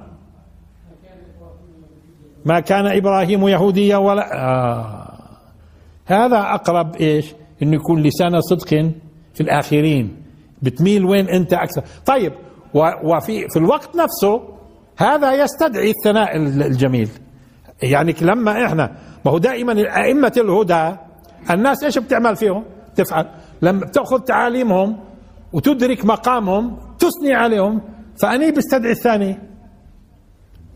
[2.44, 5.08] ما كان إبراهيم يهوديا ولا آه.
[6.06, 8.68] هذا أقرب إيش؟ إنه يكون لسان صدق
[9.34, 10.16] في الآخرين.
[10.62, 11.82] بتميل وين أنت أكثر.
[12.06, 12.32] طيب
[13.04, 14.42] وفي في الوقت نفسه
[14.96, 17.08] هذا يستدعي الثناء الجميل.
[17.82, 19.72] يعني لما إحنا ما هو دائما
[20.04, 20.96] أئمة الهدى
[21.50, 22.64] الناس إيش بتعمل فيهم؟
[22.96, 23.26] تفعل.
[23.62, 24.96] لما بتأخذ تعاليمهم
[25.52, 27.80] وتدرك مقامهم تثني عليهم
[28.22, 29.38] فأني بستدعي الثاني.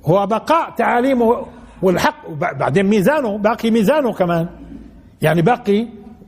[0.07, 1.47] هو بقاء تعاليمه
[1.83, 4.49] والحق بعدين ميزانه باقي ميزانه كمان.
[5.23, 5.87] يعني باقي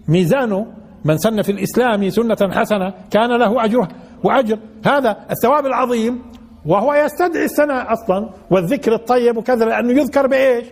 [0.09, 0.67] ميزانه
[1.05, 3.89] من سن في الإسلام سنة حسنة كان له أجره
[4.25, 4.59] وأجر.
[4.87, 6.23] هذا الثواب العظيم
[6.67, 10.67] وهو يستدعي السنة أصلا والذكر الطيب وكذا لأنه يذكر بإيش؟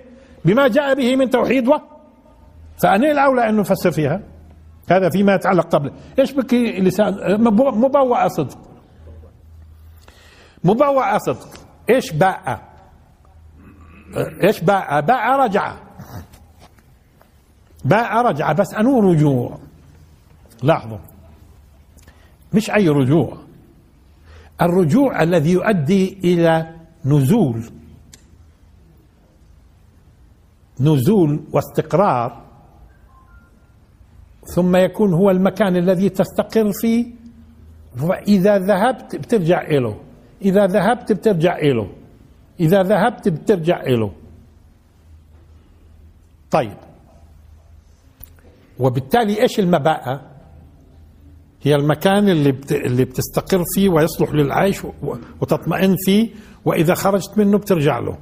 [0.45, 1.73] بما جاء به من توحيد و.
[2.83, 4.21] فأنا الأولى أن نفسر فيها.
[4.91, 5.93] هذا فيما يتعلق قبل.
[6.19, 8.59] إيش بكي لسان؟ مبوأ صدق.
[10.65, 11.49] مبوأ صدق.
[11.91, 12.73] إيش باء
[14.43, 15.77] إيش باء باء رجع.
[17.85, 19.59] باء رجع بس أنو رجوع؟
[20.63, 20.99] لاحظوا.
[22.55, 23.39] مش أي رجوع.
[24.63, 27.71] الرجوع الذي يؤدي إلى نزول.
[30.81, 32.43] نزول واستقرار.
[34.55, 37.07] ثم يكون هو المكان الذي تستقر فيه.
[38.03, 40.12] وإذا ذهبت بترجع إله
[40.45, 41.91] إذا ذهبت بترجع إله
[42.61, 44.13] إذا ذهبت بترجع إله
[46.51, 46.77] طيب.
[48.79, 50.21] وبالتالي إيش المباءة؟
[51.63, 54.83] هي المكان اللي اللي بتستقر فيه ويصلح للعيش
[55.41, 56.31] وتطمئن فيه
[56.65, 58.19] وإذا خرجت منه بترجع له.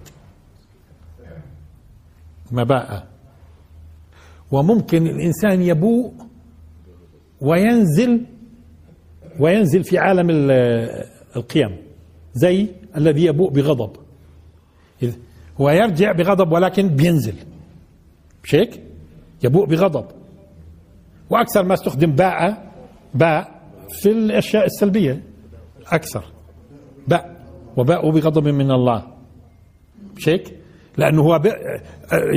[2.52, 3.04] مباءة.
[4.52, 6.12] وممكن الإنسان يبوء
[7.40, 8.26] وينزل
[9.40, 10.26] وينزل في عالم
[11.36, 11.89] القيم.
[12.34, 13.90] زي الذي يبوء بغضب.
[15.60, 17.34] هو يرجع بغضب ولكن بينزل.
[18.44, 18.82] مش هيك؟
[19.44, 20.04] يبوء بغضب.
[21.30, 22.72] وأكثر ما استخدم باء
[23.14, 25.22] باء في الأشياء السلبية.
[25.86, 26.24] أكثر.
[27.08, 27.40] باء.
[27.76, 29.06] وباء بغضب من الله.
[30.16, 30.56] مش هيك؟
[30.98, 31.40] لأنه هو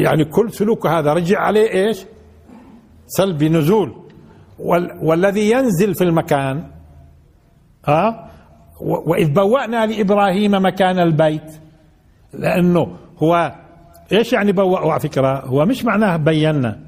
[0.03, 2.05] يعني كل سلوك هذا رجع عليه إيش؟
[3.07, 3.95] سلبي نزول.
[5.01, 6.71] والذي ينزل في المكان
[7.87, 8.29] آه
[8.83, 11.51] وإذ بوأنا لإبراهيم مكان البيت.
[12.33, 12.87] لأنه
[13.23, 13.51] هو
[14.11, 16.79] إيش يعني بوأوا على فكرة هو مش معناه بينا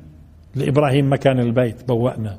[0.56, 2.38] لإبراهيم مكان البيت بوأنا.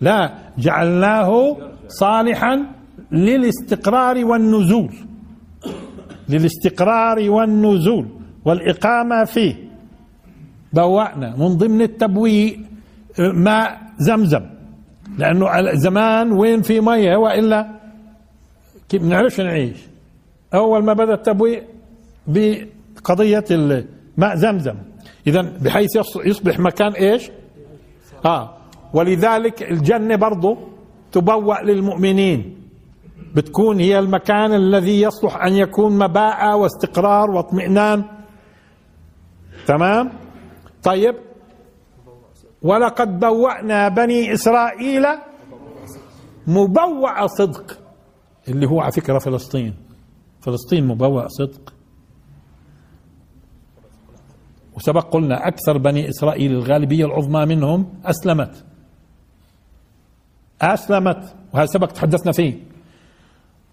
[0.00, 1.56] لا جعلناه
[1.88, 2.66] صالحا
[3.12, 4.92] للاستقرار والنزول.
[6.28, 8.06] للاستقرار والنزول
[8.44, 9.54] والإقامة فيه.
[10.72, 12.60] بوأنا من ضمن التبويء
[13.18, 14.42] ماء زمزم.
[15.18, 17.66] لأنه زمان وين في مية وإلا
[18.88, 19.78] كيف بنعرفش نعيش.
[20.54, 21.62] أول ما بدأ التبويء
[22.26, 23.44] بقضية
[24.16, 24.74] ماء زمزم.
[25.26, 25.90] إذا بحيث
[26.24, 27.30] يصبح مكان إيش؟
[28.24, 28.56] آه.
[28.94, 30.58] ولذلك الجنة برضه
[31.12, 32.56] تبوأ للمؤمنين.
[33.34, 38.04] بتكون هي المكان الذي يصلح أن يكون مباءة واستقرار واطمئنان.
[39.66, 40.12] تمام؟
[40.82, 41.14] طيب.
[42.62, 45.06] ولقد بوأنا بني إسرائيل
[46.46, 47.78] مبوأ صدق.
[48.48, 49.74] اللي هو على فكرة فلسطين.
[50.40, 51.72] فلسطين مبوأ صدق.
[54.76, 58.64] وسبق قلنا أكثر بني إسرائيل الغالبية العظمى منهم أسلمت.
[60.62, 61.34] أسلمت.
[61.54, 62.54] وهذا سبق تحدثنا فيه.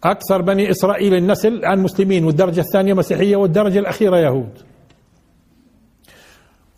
[0.04, 4.60] أكثر بني إسرائيل النسل الآن مسلمين والدرجة الثانية مسيحية والدرجة الأخيرة يهود.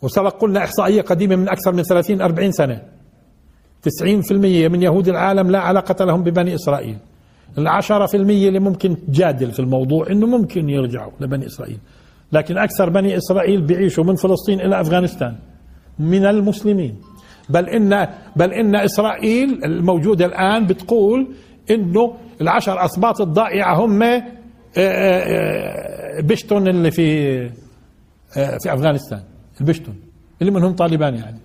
[0.02, 2.82] وسبق قلنا إحصائية قديمة من أكثر من 30 40 سنة.
[3.82, 6.98] 90% من يهود العالم لا علاقة لهم ببني إسرائيل.
[7.58, 11.78] العشرة في المية اللي ممكن تجادل في الموضوع إنه ممكن يرجعوا لبني إسرائيل.
[12.32, 15.36] لكن أكثر بني إسرائيل بيعيشوا من فلسطين إلى أفغانستان
[15.98, 16.96] من المسلمين.
[17.48, 21.28] بل إن بل إن إسرائيل الموجودة الآن بتقول
[21.70, 24.22] إنه العشر أسباط الضائعة هم آه،
[24.78, 27.36] آه، بشتون اللي في
[28.36, 29.22] آه، في أفغانستان.
[29.60, 29.94] البشتون.
[30.40, 31.38] اللي منهم طالبان يعني.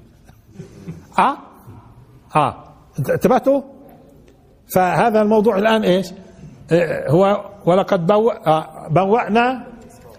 [1.20, 1.38] آه؟
[2.36, 2.64] آه.
[3.00, 3.62] انتبهتوا؟
[4.76, 6.08] فهذا الموضوع الآن إيش؟
[7.10, 8.08] هو ولقد
[8.90, 9.68] بوأنا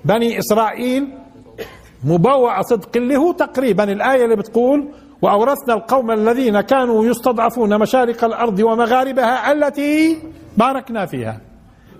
[0.05, 1.09] بني إسرائيل
[2.05, 4.89] مبوأ صدق هو تقريبا الآية اللي بتقول
[5.23, 10.19] وأورثنا القوم الذين كانوا يستضعفون مشارق الأرض ومغاربها التي
[10.57, 11.41] باركنا فيها.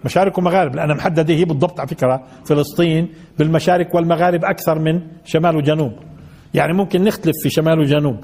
[0.05, 5.93] مشارق ومغارب لأن محددة هي بالضبط على فكرة فلسطين بالمشارق والمغارب أكثر من شمال وجنوب.
[6.55, 8.17] يعني ممكن نختلف في شمال وجنوب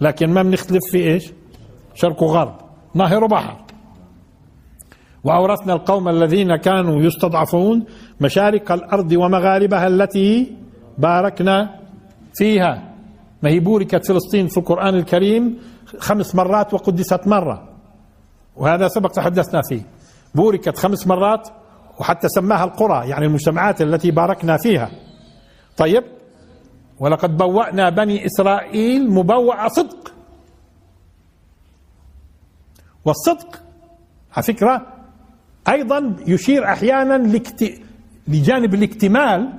[0.00, 1.32] لكن ما بنختلف في إيش؟
[1.94, 2.54] شرق وغرب.
[2.94, 3.56] نهر وبحر.
[5.24, 7.84] وأورثنا القوم الذين كانوا يستضعفون
[8.20, 10.56] مشارق الأرض ومغاربها التي
[10.98, 11.80] باركنا
[12.34, 12.94] فيها.
[13.42, 15.58] ما هي بوركت فلسطين في القرآن الكريم
[15.98, 17.68] خمس مرات وقدست مرة.
[18.56, 19.82] وهذا سبق تحدثنا فيه.
[20.34, 21.48] بوركت خمس مرات
[22.00, 24.90] وحتى سماها القرى يعني المجتمعات التي باركنا فيها.
[25.76, 26.04] طيب
[26.98, 30.12] ولقد بوأنا بني إسرائيل مبوأ صدق.
[33.04, 33.62] والصدق
[34.36, 34.97] على فكرة
[35.68, 37.40] أيضا يشير أحيانا
[38.28, 39.52] لجانب الاكتمال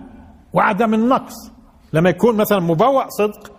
[0.54, 1.36] وعدم النقص.
[1.94, 3.52] لما يكون مثلا مبوأ صدق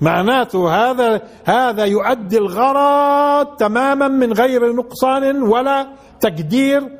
[0.00, 5.88] معناته هذا هذا يؤدي الغرض تماما من غير نقصان ولا
[6.20, 6.98] تقدير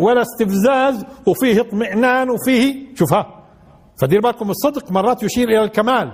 [0.00, 3.44] ولا استفزاز وفيه اطمئنان وفيه شوفها
[4.00, 6.12] فدير بالكم الصدق مرات يشير إلى الكمال.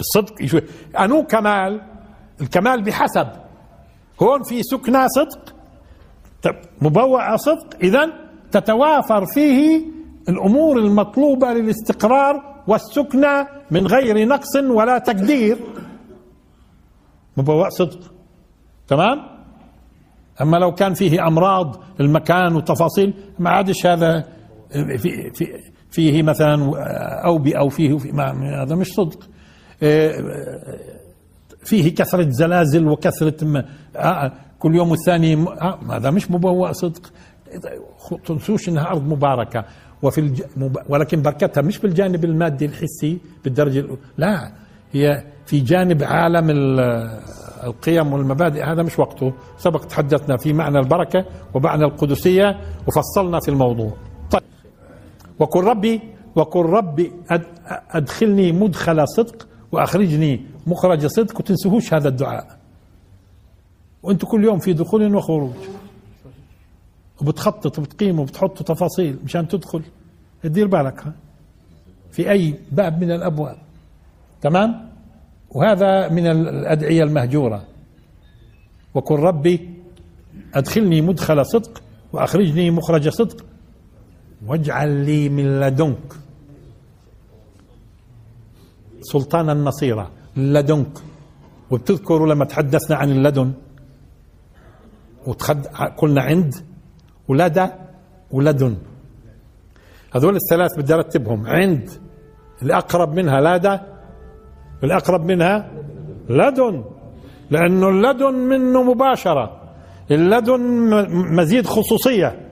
[0.00, 0.62] الصدق
[0.98, 1.80] أنو كمال؟
[2.40, 3.28] الكمال بحسب.
[4.22, 5.54] هون في سكنى صدق
[6.82, 7.76] مبوع صدق.
[7.82, 8.12] اذا
[8.50, 9.82] تتوافر فيه
[10.28, 15.58] الأمور المطلوبة للاستقرار والسكنى من غير نقص ولا تقدير.
[17.36, 18.14] مبوع صدق.
[18.88, 19.18] تمام؟
[20.40, 24.24] أما لو كان فيه أمراض المكان وتفاصيل ما عادش هذا
[24.72, 25.46] في في
[25.90, 26.72] فيه مثلا
[27.24, 29.28] اوبئه أو فيه ما هذا مش صدق.
[31.64, 33.64] فيه كثرة زلازل وكثرة
[34.62, 37.12] كل يوم والثاني آه، هذا مش مبوأ صدق.
[38.24, 39.64] تنسوش إنها أرض مباركة.
[40.02, 40.42] وفي الج...
[40.88, 43.86] ولكن بركتها مش بالجانب المادي الحسي بالدرجة
[44.18, 44.52] لا
[44.92, 46.46] هي في جانب عالم
[47.64, 48.62] القيم والمبادئ.
[48.62, 49.32] هذا مش وقته.
[49.58, 53.92] سبق تحدثنا في معنى البركة ومعنى القدسية وفصلنا في الموضوع.
[54.30, 54.42] طيب.
[55.38, 56.00] وقل ربي
[56.34, 57.12] وقل ربي
[57.90, 61.40] أدخلني مدخل صدق وأخرجني مخرج صدق.
[61.40, 62.61] وتنسوهوش هذا الدعاء.
[64.02, 65.52] وأنتم كل يوم في دخول وخروج.
[67.20, 69.82] وبتخطط وبتقيم وبتحط تفاصيل مشان تدخل.
[70.44, 71.12] دير بالك ها؟
[72.10, 73.56] في أي باب من الأبواب.
[74.40, 74.90] تمام؟
[75.50, 77.64] وهذا من الأدعية المهجورة.
[78.94, 79.70] وقل ربي
[80.54, 81.82] أدخلني مدخل صدق
[82.12, 83.44] وأخرجني مخرج صدق.
[84.46, 86.14] واجعل لي من لدنك.
[89.00, 90.98] سلطانا نصيرا لدنك.
[91.70, 93.52] وبتذكروا لما تحدثنا عن اللدن.
[95.26, 95.66] وتخد
[95.96, 96.54] قلنا عند
[97.28, 97.66] ولدى
[98.30, 98.76] ولدن.
[100.14, 101.46] هذول الثلاث بدي أرتبهم.
[101.46, 101.90] عند
[102.62, 103.78] الأقرب منها لدى
[104.84, 105.70] الأقرب منها
[106.28, 106.84] لدن.
[107.50, 109.60] لأنه اللدن منه مباشرة.
[110.10, 110.60] اللدن
[111.36, 112.50] مزيد خصوصية.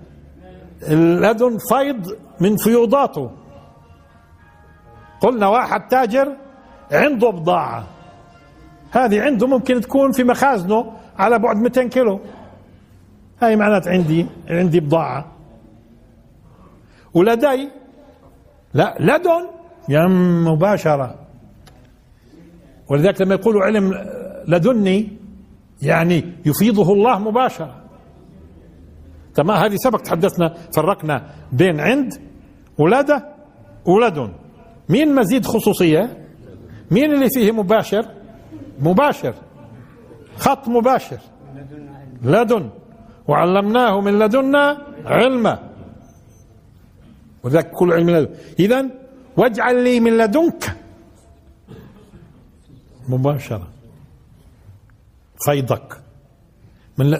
[0.82, 3.30] اللدن فيض من فيوضاته.
[5.20, 6.36] قلنا واحد تاجر
[6.92, 7.86] عنده بضاعة.
[8.90, 12.20] هذه عنده ممكن تكون في مخازنه على بعد 200 كيلو.
[13.42, 15.32] هاي معنات عندي عندي بضاعة.
[17.14, 17.68] ولدي؟
[18.74, 19.48] لا لدن؟
[19.88, 21.14] يم مباشرة.
[22.88, 23.94] ولذلك لما يقولوا علم
[24.48, 25.08] لدني
[25.82, 27.76] يعني يفيضه الله مباشرة.
[29.34, 32.12] تمام هذه سبق تحدثنا فرقنا بين عند
[32.78, 33.28] ولادة
[33.84, 34.32] ولدن.
[34.88, 36.26] مين مزيد خصوصية؟
[36.90, 38.06] مين اللي فيه مباشر؟
[38.80, 39.34] مباشر.
[40.36, 41.18] خط مباشر.
[42.22, 42.70] لدن.
[43.30, 44.64] وعلمناه من لدنا
[45.06, 45.54] علما.
[47.42, 48.80] وذاك كل علم لدن إذا
[49.36, 50.76] واجعل لي من لدنك
[53.08, 53.68] مباشرة.
[55.44, 55.88] فيضك
[56.98, 57.14] من ل...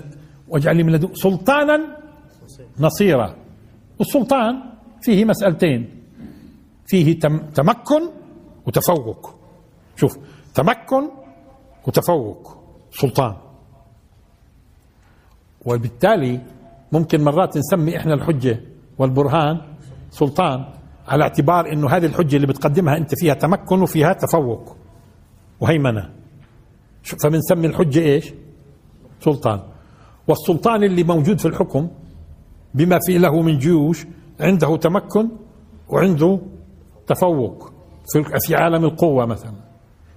[0.48, 1.76] واجعل لي من لدنك سلطانا
[2.78, 3.28] نصيرا.
[3.98, 4.54] والسلطان
[5.02, 5.80] فيه مسألتين.
[6.86, 7.20] فيه
[7.54, 8.02] تمكن
[8.66, 9.34] وتفوق.
[9.96, 10.18] شوف
[10.54, 11.04] تمكن
[11.86, 12.42] وتفوق.
[12.92, 13.36] سلطان.
[15.66, 16.40] وبالتالي
[16.92, 18.61] ممكن مرات نسمي إحنا الحجة
[18.98, 19.61] والبرهان
[20.11, 20.64] سلطان
[21.08, 24.76] على اعتبار إنه هذه الحجة اللي بتقدمها أنت فيها تمكن وفيها تفوق
[25.61, 26.11] وهيمنة.
[27.22, 28.32] فبنسمي الحجة إيش؟
[29.20, 29.61] سلطان.
[30.28, 31.88] والسلطان اللي موجود في الحكم
[32.74, 34.06] بما في له من جيوش
[34.40, 35.28] عنده تمكن
[35.88, 36.38] وعنده
[37.06, 37.72] تفوق
[38.40, 39.52] في عالم القوة مثلا.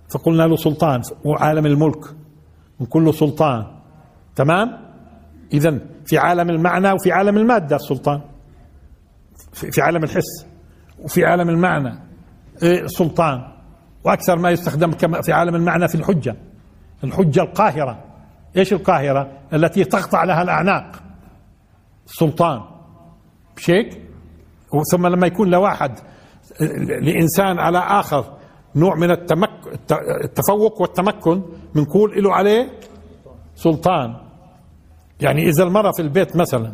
[0.10, 2.06] فقلنا له سلطان وعالم الملك
[2.82, 3.66] نقول له سلطان.
[4.36, 4.83] تمام؟
[5.54, 8.22] إذا في عالم المعنى وفي عالم المادة السلطان
[9.54, 10.46] في عالم الحس
[11.00, 12.00] وفي عالم المعنى.
[12.64, 13.42] إيه، سلطان.
[14.04, 16.36] وأكثر ما يستخدم كما في عالم المعنى في الحجة.
[17.04, 18.04] الحجة القاهرة.
[18.58, 21.04] إيش القاهرة؟ التي تقطع لها الأعناق.
[22.06, 22.62] سلطان.
[23.58, 24.02] بشيك
[24.92, 25.92] ثم لما يكون لواحد
[27.02, 28.38] لإنسان على آخر
[28.76, 29.50] نوع من التمك
[30.24, 31.44] التفوق والتمكن
[31.76, 32.70] بنقول له عليه
[33.56, 34.16] سلطان.
[35.24, 36.72] يعني إذا المرأة في البيت مثلا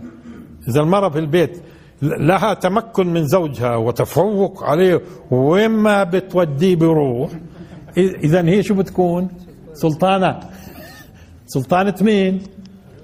[0.67, 1.61] إذا المرأة في البيت
[2.01, 7.31] لها تمكن من زوجها وتفوق عليه وين ما بتوديه بروح
[7.97, 9.27] إذا هي شو بتكون؟
[9.73, 10.39] سلطانة.
[11.45, 12.41] سلطانة مين؟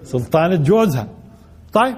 [0.04, 1.08] سلطانة جوزها.
[1.74, 1.96] طيب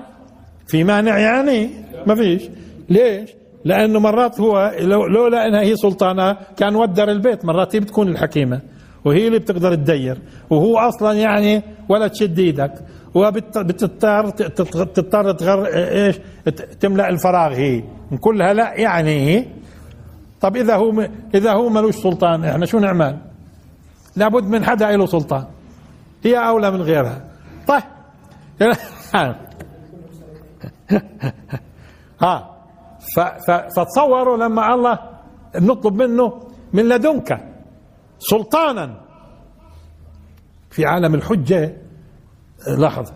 [0.67, 1.69] في مانع يعني؟
[2.07, 2.41] ما فيش.
[2.89, 3.29] ليش؟
[3.65, 8.61] لأنه مرات هو لولا إنها هي سلطانة كان ودر البيت مرات هي بتكون الحكيمة
[9.05, 10.17] وهي اللي بتقدر تدير
[10.49, 12.73] وهو أصلا يعني ولا تشد إيدك.
[13.17, 16.19] وبتضطر تضطر تغر إيش؟
[16.79, 17.51] تملأ الفراغ.
[17.53, 17.83] هي.
[18.11, 19.47] نقول لا يعني
[20.41, 23.17] طب إذا هو إذا هو ملوش سلطان إحنا شو نعمل؟
[24.15, 25.45] لابد من حدا له سلطان.
[26.23, 27.21] هي أولى من غيرها.
[27.67, 27.83] طيب.
[32.21, 32.57] ها.
[33.75, 34.99] فتصوروا لما الله
[35.55, 36.41] نطلب منه
[36.73, 37.29] من لدنك
[38.19, 39.01] سلطانا
[40.69, 41.86] في عالم الحجة
[42.77, 43.11] لاحظ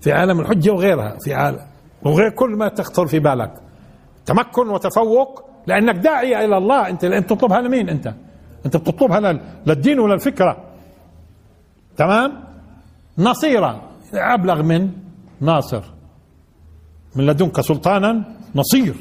[0.00, 1.60] في عالم الحجة وغيرها في عالم
[2.02, 3.52] وغير كل ما تخطر في بالك.
[4.26, 6.88] تمكن وتفوق لأنك داعية إلى الله.
[6.88, 8.14] أنت أنت تطلبها لمين أنت؟
[8.66, 10.64] أنت بتطلبها للدين ولا الفكرة
[11.96, 12.44] تمام؟
[13.18, 13.80] نصيرا
[14.14, 14.90] أبلغ من
[15.40, 15.82] ناصر.
[17.16, 18.94] من لدنك سلطانا نصير.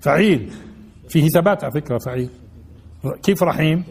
[0.00, 0.52] فعيل.
[1.08, 2.30] فيه ثبات على فكرة فعيل.
[3.22, 3.84] كيف رحيم؟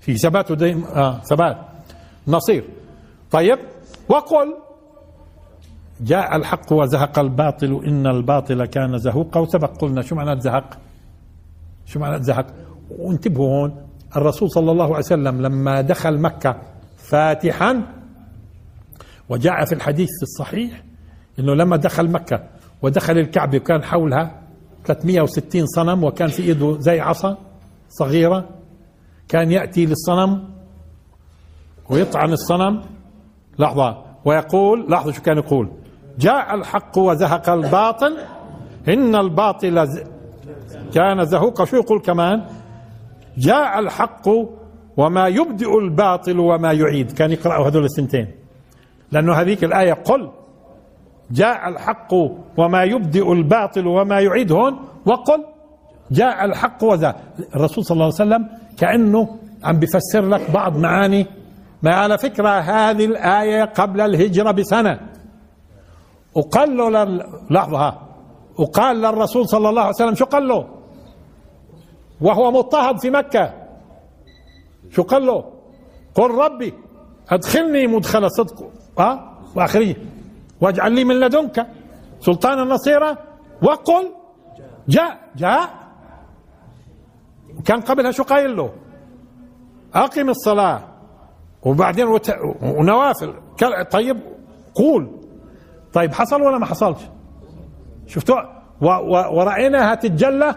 [0.00, 1.56] فيه ثبات وديم آه ثبات.
[2.28, 2.64] نصير.
[3.30, 3.58] طيب
[4.10, 4.54] وقل
[6.00, 10.78] جاء الحق وزهق الباطل إن الباطل كان زهوقا وسبق قلنا شو معنى زهق؟
[11.86, 12.46] شو معنى زهق؟
[12.98, 13.86] وانتبهوا هون
[14.16, 16.56] الرسول صلى الله عليه وسلم لما دخل مكة
[16.96, 17.82] فاتحا
[19.28, 20.82] وجاء في الحديث الصحيح
[21.38, 22.44] إنه لما دخل مكة
[22.82, 24.40] ودخل الكعبة وكان حولها
[24.84, 27.38] 360 صنم وكان في إيده زي عصا
[27.88, 28.48] صغيرة
[29.28, 30.48] كان يأتي للصنم
[31.90, 32.82] ويطعن الصنم
[33.58, 34.02] لحظة.
[34.24, 35.68] ويقول لحظة شو كان يقول؟
[36.18, 38.16] جاء الحق وزهق الباطل.
[38.88, 39.88] إن الباطل
[40.94, 42.44] كان زهوقا شو يقول كمان؟
[43.38, 44.28] جاء الحق
[44.96, 47.12] وما يبدئ الباطل وما يعيد.
[47.12, 48.30] كان يقرأ هذول السنتين.
[49.12, 50.30] لأنه هذيك الآية قل
[51.30, 52.14] جاء الحق
[52.56, 54.52] وما يبدئ الباطل وما يعيد.
[54.52, 55.44] هون وقل
[56.10, 57.16] جاء الحق وذا
[57.56, 58.48] الرسول صلى الله عليه وسلم
[58.78, 59.28] كأنه
[59.64, 61.26] عم بفسر لك بعض معاني
[61.82, 65.00] ما على فكرة هذه الآية قبل الهجرة بسنة.
[66.34, 67.04] وقال له.
[67.50, 67.98] لحظة.
[68.58, 70.68] وقال للرسول صلى الله عليه وسلم شو قال له؟
[72.20, 73.54] وهو مضطهد في مكة.
[74.90, 75.44] شو قال له؟
[76.14, 76.74] قل ربي
[77.30, 78.70] أدخلني مدخل صدق.
[78.98, 79.96] ها؟ وآخرين.
[80.60, 81.66] واجعل لي من لدنك
[82.20, 83.16] سلطانا نصيرا
[83.62, 84.12] وقل
[84.88, 85.70] جاء جاء.
[87.64, 88.70] كان قبلها شو قايل له؟
[89.94, 90.89] أقم الصلاة.
[91.62, 92.34] وبعدين وت...
[92.62, 93.34] ونوافل.
[93.90, 94.16] طيب
[94.74, 95.10] قول.
[95.92, 97.00] طيب حصل ولا ما حصلش؟
[98.06, 98.40] شفتوا؟
[98.80, 98.86] و...
[98.86, 99.38] و...
[99.38, 100.54] ورأيناها تتجلى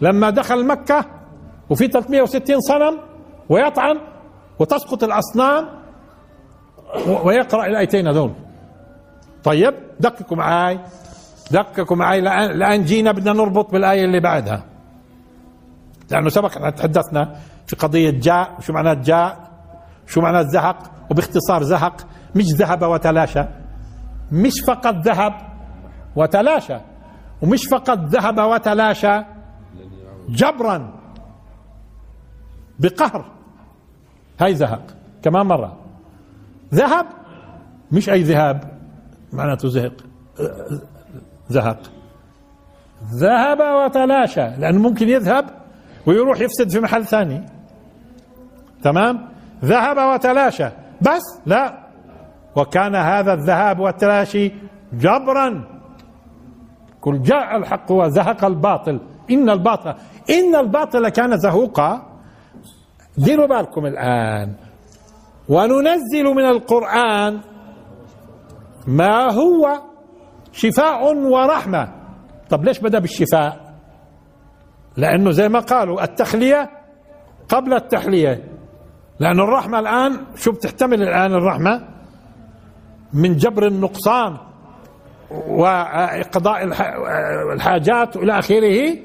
[0.00, 1.04] لما دخل مكة
[1.70, 2.98] وفي 360 صنم
[3.48, 3.98] ويطعن
[4.58, 5.68] وتسقط الأصنام
[7.24, 8.32] ويقرأ الآيتين هذول.
[9.44, 10.80] طيب دققوا معاي.
[11.50, 12.20] دققوا معاي.
[12.20, 14.64] لأن, لأن جينا بدنا نربط بالآية اللي بعدها.
[16.10, 18.56] لأنه سبق تحدثنا في قضية جاء.
[18.60, 19.51] شو معناه جاء؟
[20.12, 20.78] شو معنى الزهق
[21.10, 23.44] وباختصار زهق مش ذهب وتلاشى.
[24.32, 25.34] مش فقط ذهب
[26.16, 26.78] وتلاشى
[27.42, 29.22] ومش فقط ذهب وتلاشى
[30.28, 30.92] جبرا
[32.78, 33.30] بقهر.
[34.40, 34.82] هاي زهق
[35.22, 35.76] كمان مرة.
[36.74, 37.06] ذهب؟
[37.92, 38.78] مش أي ذهاب
[39.32, 39.96] معناته زهق
[41.48, 41.80] زهق
[43.14, 45.44] ذهب وتلاشى لأنه ممكن يذهب
[46.06, 47.46] ويروح يفسد في محل ثاني.
[48.82, 49.31] تمام؟
[49.64, 50.68] ذهب وتلاشى.
[51.00, 51.78] بس لا.
[52.56, 54.52] وكان هذا الذهاب والتلاشي
[54.92, 55.64] جبرا.
[57.02, 59.00] قل جاء الحق وزهق الباطل.
[59.30, 59.94] إن الباطل
[60.30, 62.02] إن الباطل كان زهوقا.
[63.18, 64.54] ديروا بالكم الآن.
[65.48, 67.40] وننزل من القرآن
[68.86, 69.80] ما هو؟
[70.52, 71.88] شفاء ورحمة.
[72.50, 73.74] طب ليش بدأ بالشفاء؟
[74.96, 76.70] لأنه زي ما قالوا التخلية
[77.48, 78.44] قبل التحلية.
[79.22, 81.88] لأن الرحمة الآن شو بتحتمل الآن الرحمة؟
[83.12, 84.36] من جبر النقصان
[85.48, 86.64] وقضاء
[87.54, 88.98] الحاجات إلى آخره.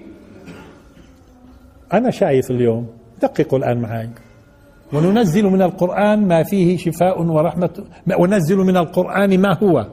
[1.93, 2.87] أنا شايف اليوم
[3.21, 4.09] دققوا الآن معي
[4.93, 7.83] وننزل من القرآن ما فيه شفاء ورحمة
[8.19, 9.87] وننزل من القرآن ما هو؟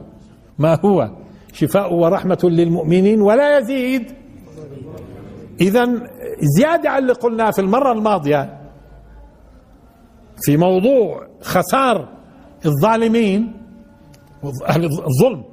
[0.59, 1.09] ما هو؟
[1.53, 4.11] شفاء ورحمة للمؤمنين ولا يزيد.
[5.61, 5.85] إذا
[6.57, 8.64] زيادة على اللي قلناه في المرة الماضية.
[10.41, 12.09] في موضوع خسار
[12.65, 13.61] الظالمين
[14.67, 15.43] أهل الظلم.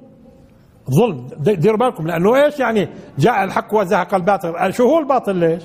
[0.91, 4.75] ظلم ديروا بالكم لأنه إيش يعني؟ جاء الحق وزهق الباطل.
[4.75, 5.63] شو هو الباطل ليش؟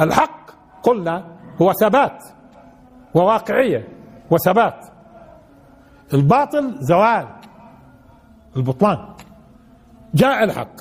[0.00, 0.50] الحق
[0.82, 1.24] قلنا
[1.62, 2.24] هو ثبات
[3.14, 3.88] وواقعية
[4.30, 4.86] وثبات.
[6.14, 7.28] الباطل زوال
[8.56, 8.98] البطلان.
[10.14, 10.80] جاء الحق.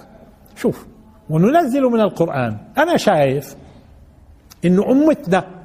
[0.55, 0.87] شوف
[1.29, 2.57] وننزل من القرآن.
[2.77, 3.55] أنا شايف
[4.65, 5.60] إنه أمتنا آه،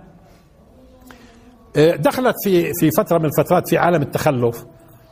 [1.76, 4.66] دخلت في في فترة من الفترات في عالم التخلف.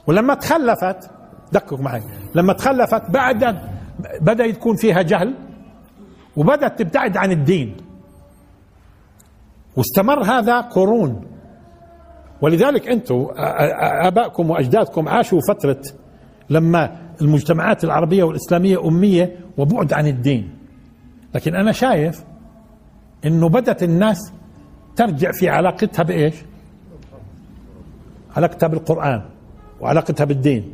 [0.07, 1.11] ولما تخلفت
[1.53, 2.03] دقق معي.
[2.35, 3.59] لما تخلفت بعد
[4.21, 5.35] بدأ يكون فيها جهل
[6.37, 7.77] وبدأت تبتعد عن الدين.
[9.77, 11.25] واستمر هذا قرون.
[12.43, 13.27] ولذلك أنتم
[14.07, 15.81] ابائكم وأجدادكم عاشوا فترة
[16.51, 20.59] لما المجتمعات العربية والإسلامية أمية وبعد عن الدين.
[21.35, 22.25] لكن أنا شايف
[23.25, 24.33] إنه بدأت الناس
[24.97, 26.35] ترجع في علاقتها بإيش؟
[28.37, 29.23] علاقتها بالقران
[29.81, 30.73] وعلاقتها بالدين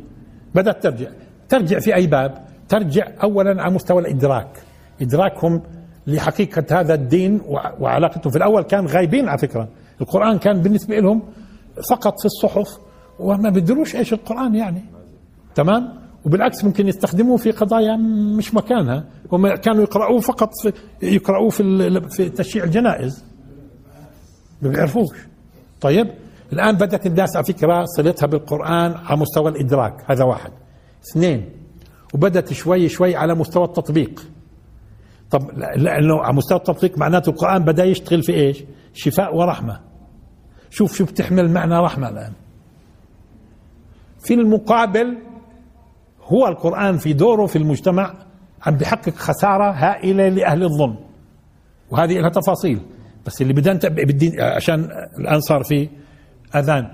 [0.55, 1.07] بدات ترجع؟
[1.49, 4.63] ترجع في أي باب؟ ترجع اولا على مستوى الإدراك.
[5.01, 5.61] إدراكهم
[6.07, 7.41] لحقيقة هذا الدين
[7.79, 8.29] وعلاقته.
[8.29, 9.67] في الأول كان غايبين على فكرة.
[10.01, 11.21] القرآن كان بالنسبة لهم
[11.89, 12.67] فقط في الصحف
[13.19, 14.81] وما بيدروش إيش القرآن يعني.
[15.55, 15.93] تمام؟
[16.25, 17.95] وبالعكس ممكن يستخدموه في قضايا
[18.37, 19.03] مش مكانها.
[19.31, 23.23] هم كانوا يقرأوه فقط في يقرأوه في في تشييع الجنائز.
[24.61, 25.17] ما بيعرفوش.
[25.81, 26.07] طيب؟
[26.53, 30.51] الآن بدأت الناس على فكرة صلتها بالقرآن على مستوى الإدراك هذا واحد.
[31.11, 31.49] اثنين
[32.13, 34.27] وبدأت شوي شوي على مستوى التطبيق.
[35.31, 39.79] طب لأنه على مستوى التطبيق معناته القرآن بدأ يشتغل في إيش؟ شفاء ورحمة.
[40.69, 42.33] شوف شو بتحمل معنى رحمة الآن.
[44.19, 45.17] في المقابل
[46.23, 48.13] هو القرآن في دوره في المجتمع
[48.65, 50.95] عم بيحقق خسارة هائلة لأهل الظلم.
[51.91, 52.79] وهذه لها تفاصيل.
[53.25, 54.89] بس اللي نتبع بالدين عشان
[55.19, 55.89] الآن صار في
[56.55, 56.87] أذان.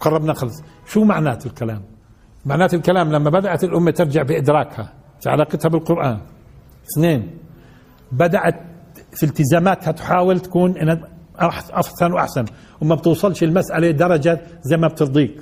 [0.00, 0.62] قربنا خلص.
[0.86, 1.82] شو معنات الكلام؟
[2.46, 6.20] معنات الكلام لما بدأت الأمة ترجع بإدراكها في علاقتها بالقرآن.
[6.92, 7.30] اثنين
[8.12, 8.54] بدأت
[9.12, 10.74] في التزاماتها تحاول تكون
[11.40, 12.44] أحسن وأحسن
[12.80, 15.40] وما بتوصلش المسألة درجة زي ما بترضيك.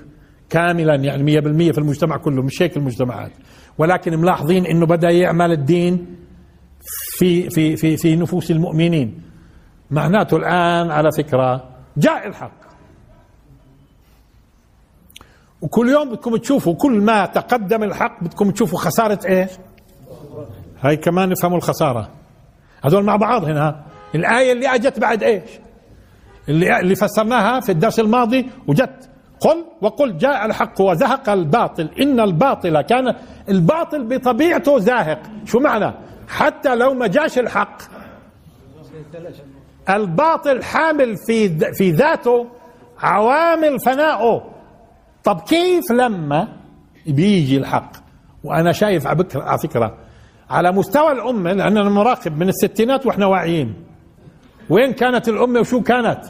[0.51, 3.33] كاملا يعني 100% في المجتمع كله مش هيك المجتمعات.
[3.79, 6.07] ولكن ملاحظين إنه بدأ يعمل الدين
[7.19, 9.23] في في في في نفوس المؤمنين.
[9.91, 12.66] معناته الآن على فكرة جاء الحق.
[15.67, 19.51] وكل يوم بدكم تشوفوا كل ما تقدم الحق بدكم تشوفوا خسارة إيش؟
[20.81, 22.09] هاي كمان نفهموا الخسارة.
[22.85, 23.85] هذول مع بعض هنا.
[24.15, 25.51] الآية اللي أجت بعد إيش؟
[26.49, 29.11] اللي اللي فسرناها في الدرس الماضي وجت.
[29.41, 31.91] قل وقل جاء الحق وزهق الباطل.
[32.01, 33.15] إن الباطل كان
[33.49, 35.23] الباطل بطبيعته زاهق.
[35.45, 35.95] شو معنى؟
[36.29, 37.83] حتى لو ما جاش الحق.
[39.91, 42.47] الباطل حامل في في ذاته
[42.99, 44.56] عوامل فنائه
[45.27, 46.49] طب كيف لما
[47.07, 47.93] بيجي الحق؟
[48.45, 49.99] وأنا شايف على فكرة
[50.51, 53.75] على مستوى الأمة لاننا مراقب من الستينات وإحنا واعيين.
[54.71, 56.21] وين كانت الأمة وشو كانت؟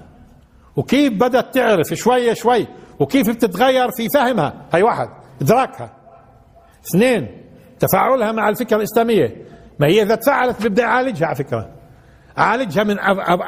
[0.77, 2.67] وكيف بدأت تعرف؟ شوي شوي.
[3.01, 5.09] وكيف بتتغير في فهمها؟ هي واحد
[5.43, 5.93] إدراكها.
[6.91, 7.29] اثنين
[7.79, 9.37] تفاعلها مع الفكرة الإسلامية.
[9.81, 11.71] ما هي إذا تفاعلت بيبدأ يعالجها على فكرة.
[12.37, 12.99] عالجها من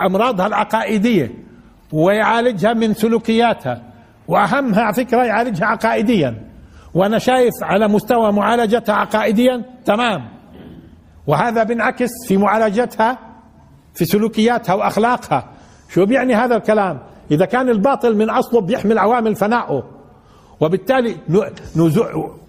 [0.06, 1.30] أمراضها العقائدية
[1.92, 3.87] ويعالجها من سلوكياتها.
[4.28, 6.48] وأهمها على فكرة يعالجها عقائديا.
[6.94, 10.28] وأنا شايف على مستوى معالجتها عقائديا تمام.
[11.26, 13.18] وهذا بينعكس في معالجتها
[13.94, 15.50] في سلوكياتها وأخلاقها.
[15.88, 17.00] شو بيعني هذا الكلام؟
[17.30, 19.82] إذا كان الباطل من أصله بيحمل عوامل فنائه
[20.60, 21.16] وبالتالي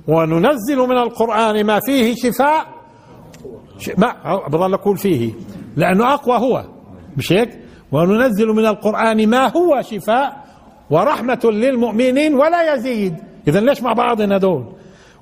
[0.08, 2.66] وننزل من القرآن ما فيه شفاء.
[3.98, 4.16] ما
[4.48, 5.34] بضل أقول فيه.
[5.76, 6.64] لأنه أقوى هو.
[7.18, 7.60] مش هيك؟
[7.92, 10.49] وننزل من القرآن ما هو شفاء.
[10.90, 13.16] ورحمة للمؤمنين ولا يزيد.
[13.48, 14.66] إذا ليش مع بعضنا دول؟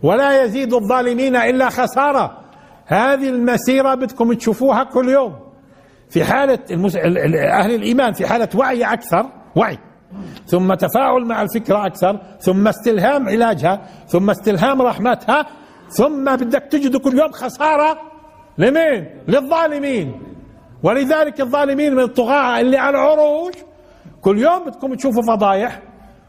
[0.03, 2.38] ولا يزيد الظالمين إلا خسارة.
[2.86, 5.36] هذه المسيرة بدكم تشوفوها كل يوم.
[6.09, 6.95] في حالة المس...
[6.95, 9.78] أهل الإيمان في حالة وعي أكثر وعي.
[10.45, 15.45] ثم تفاعل مع الفكرة أكثر ثم استلهام علاجها ثم استلهام رحمتها
[15.89, 17.97] ثم بدك تجد كل يوم خسارة.
[18.57, 20.22] لمين؟ للظالمين.
[20.84, 23.53] ولذلك الظالمين من الطغاة اللي على العروش
[24.28, 25.82] كل يوم بدكم تشوفوا فضايح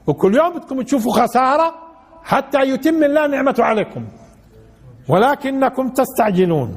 [0.07, 1.75] وكل يوم بدكم تشوفوا خسارة
[2.23, 4.03] حتى يتم الله نعمته عليكم.
[5.09, 6.71] ولكنكم تستعجلون.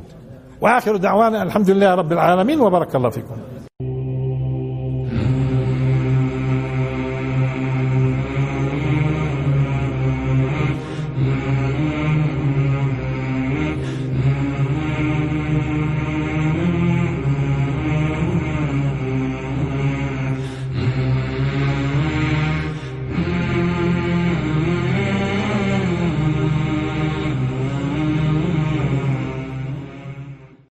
[0.61, 3.35] وآخر دعوانا الحمد لله رب العالمين وبارك الله فيكم.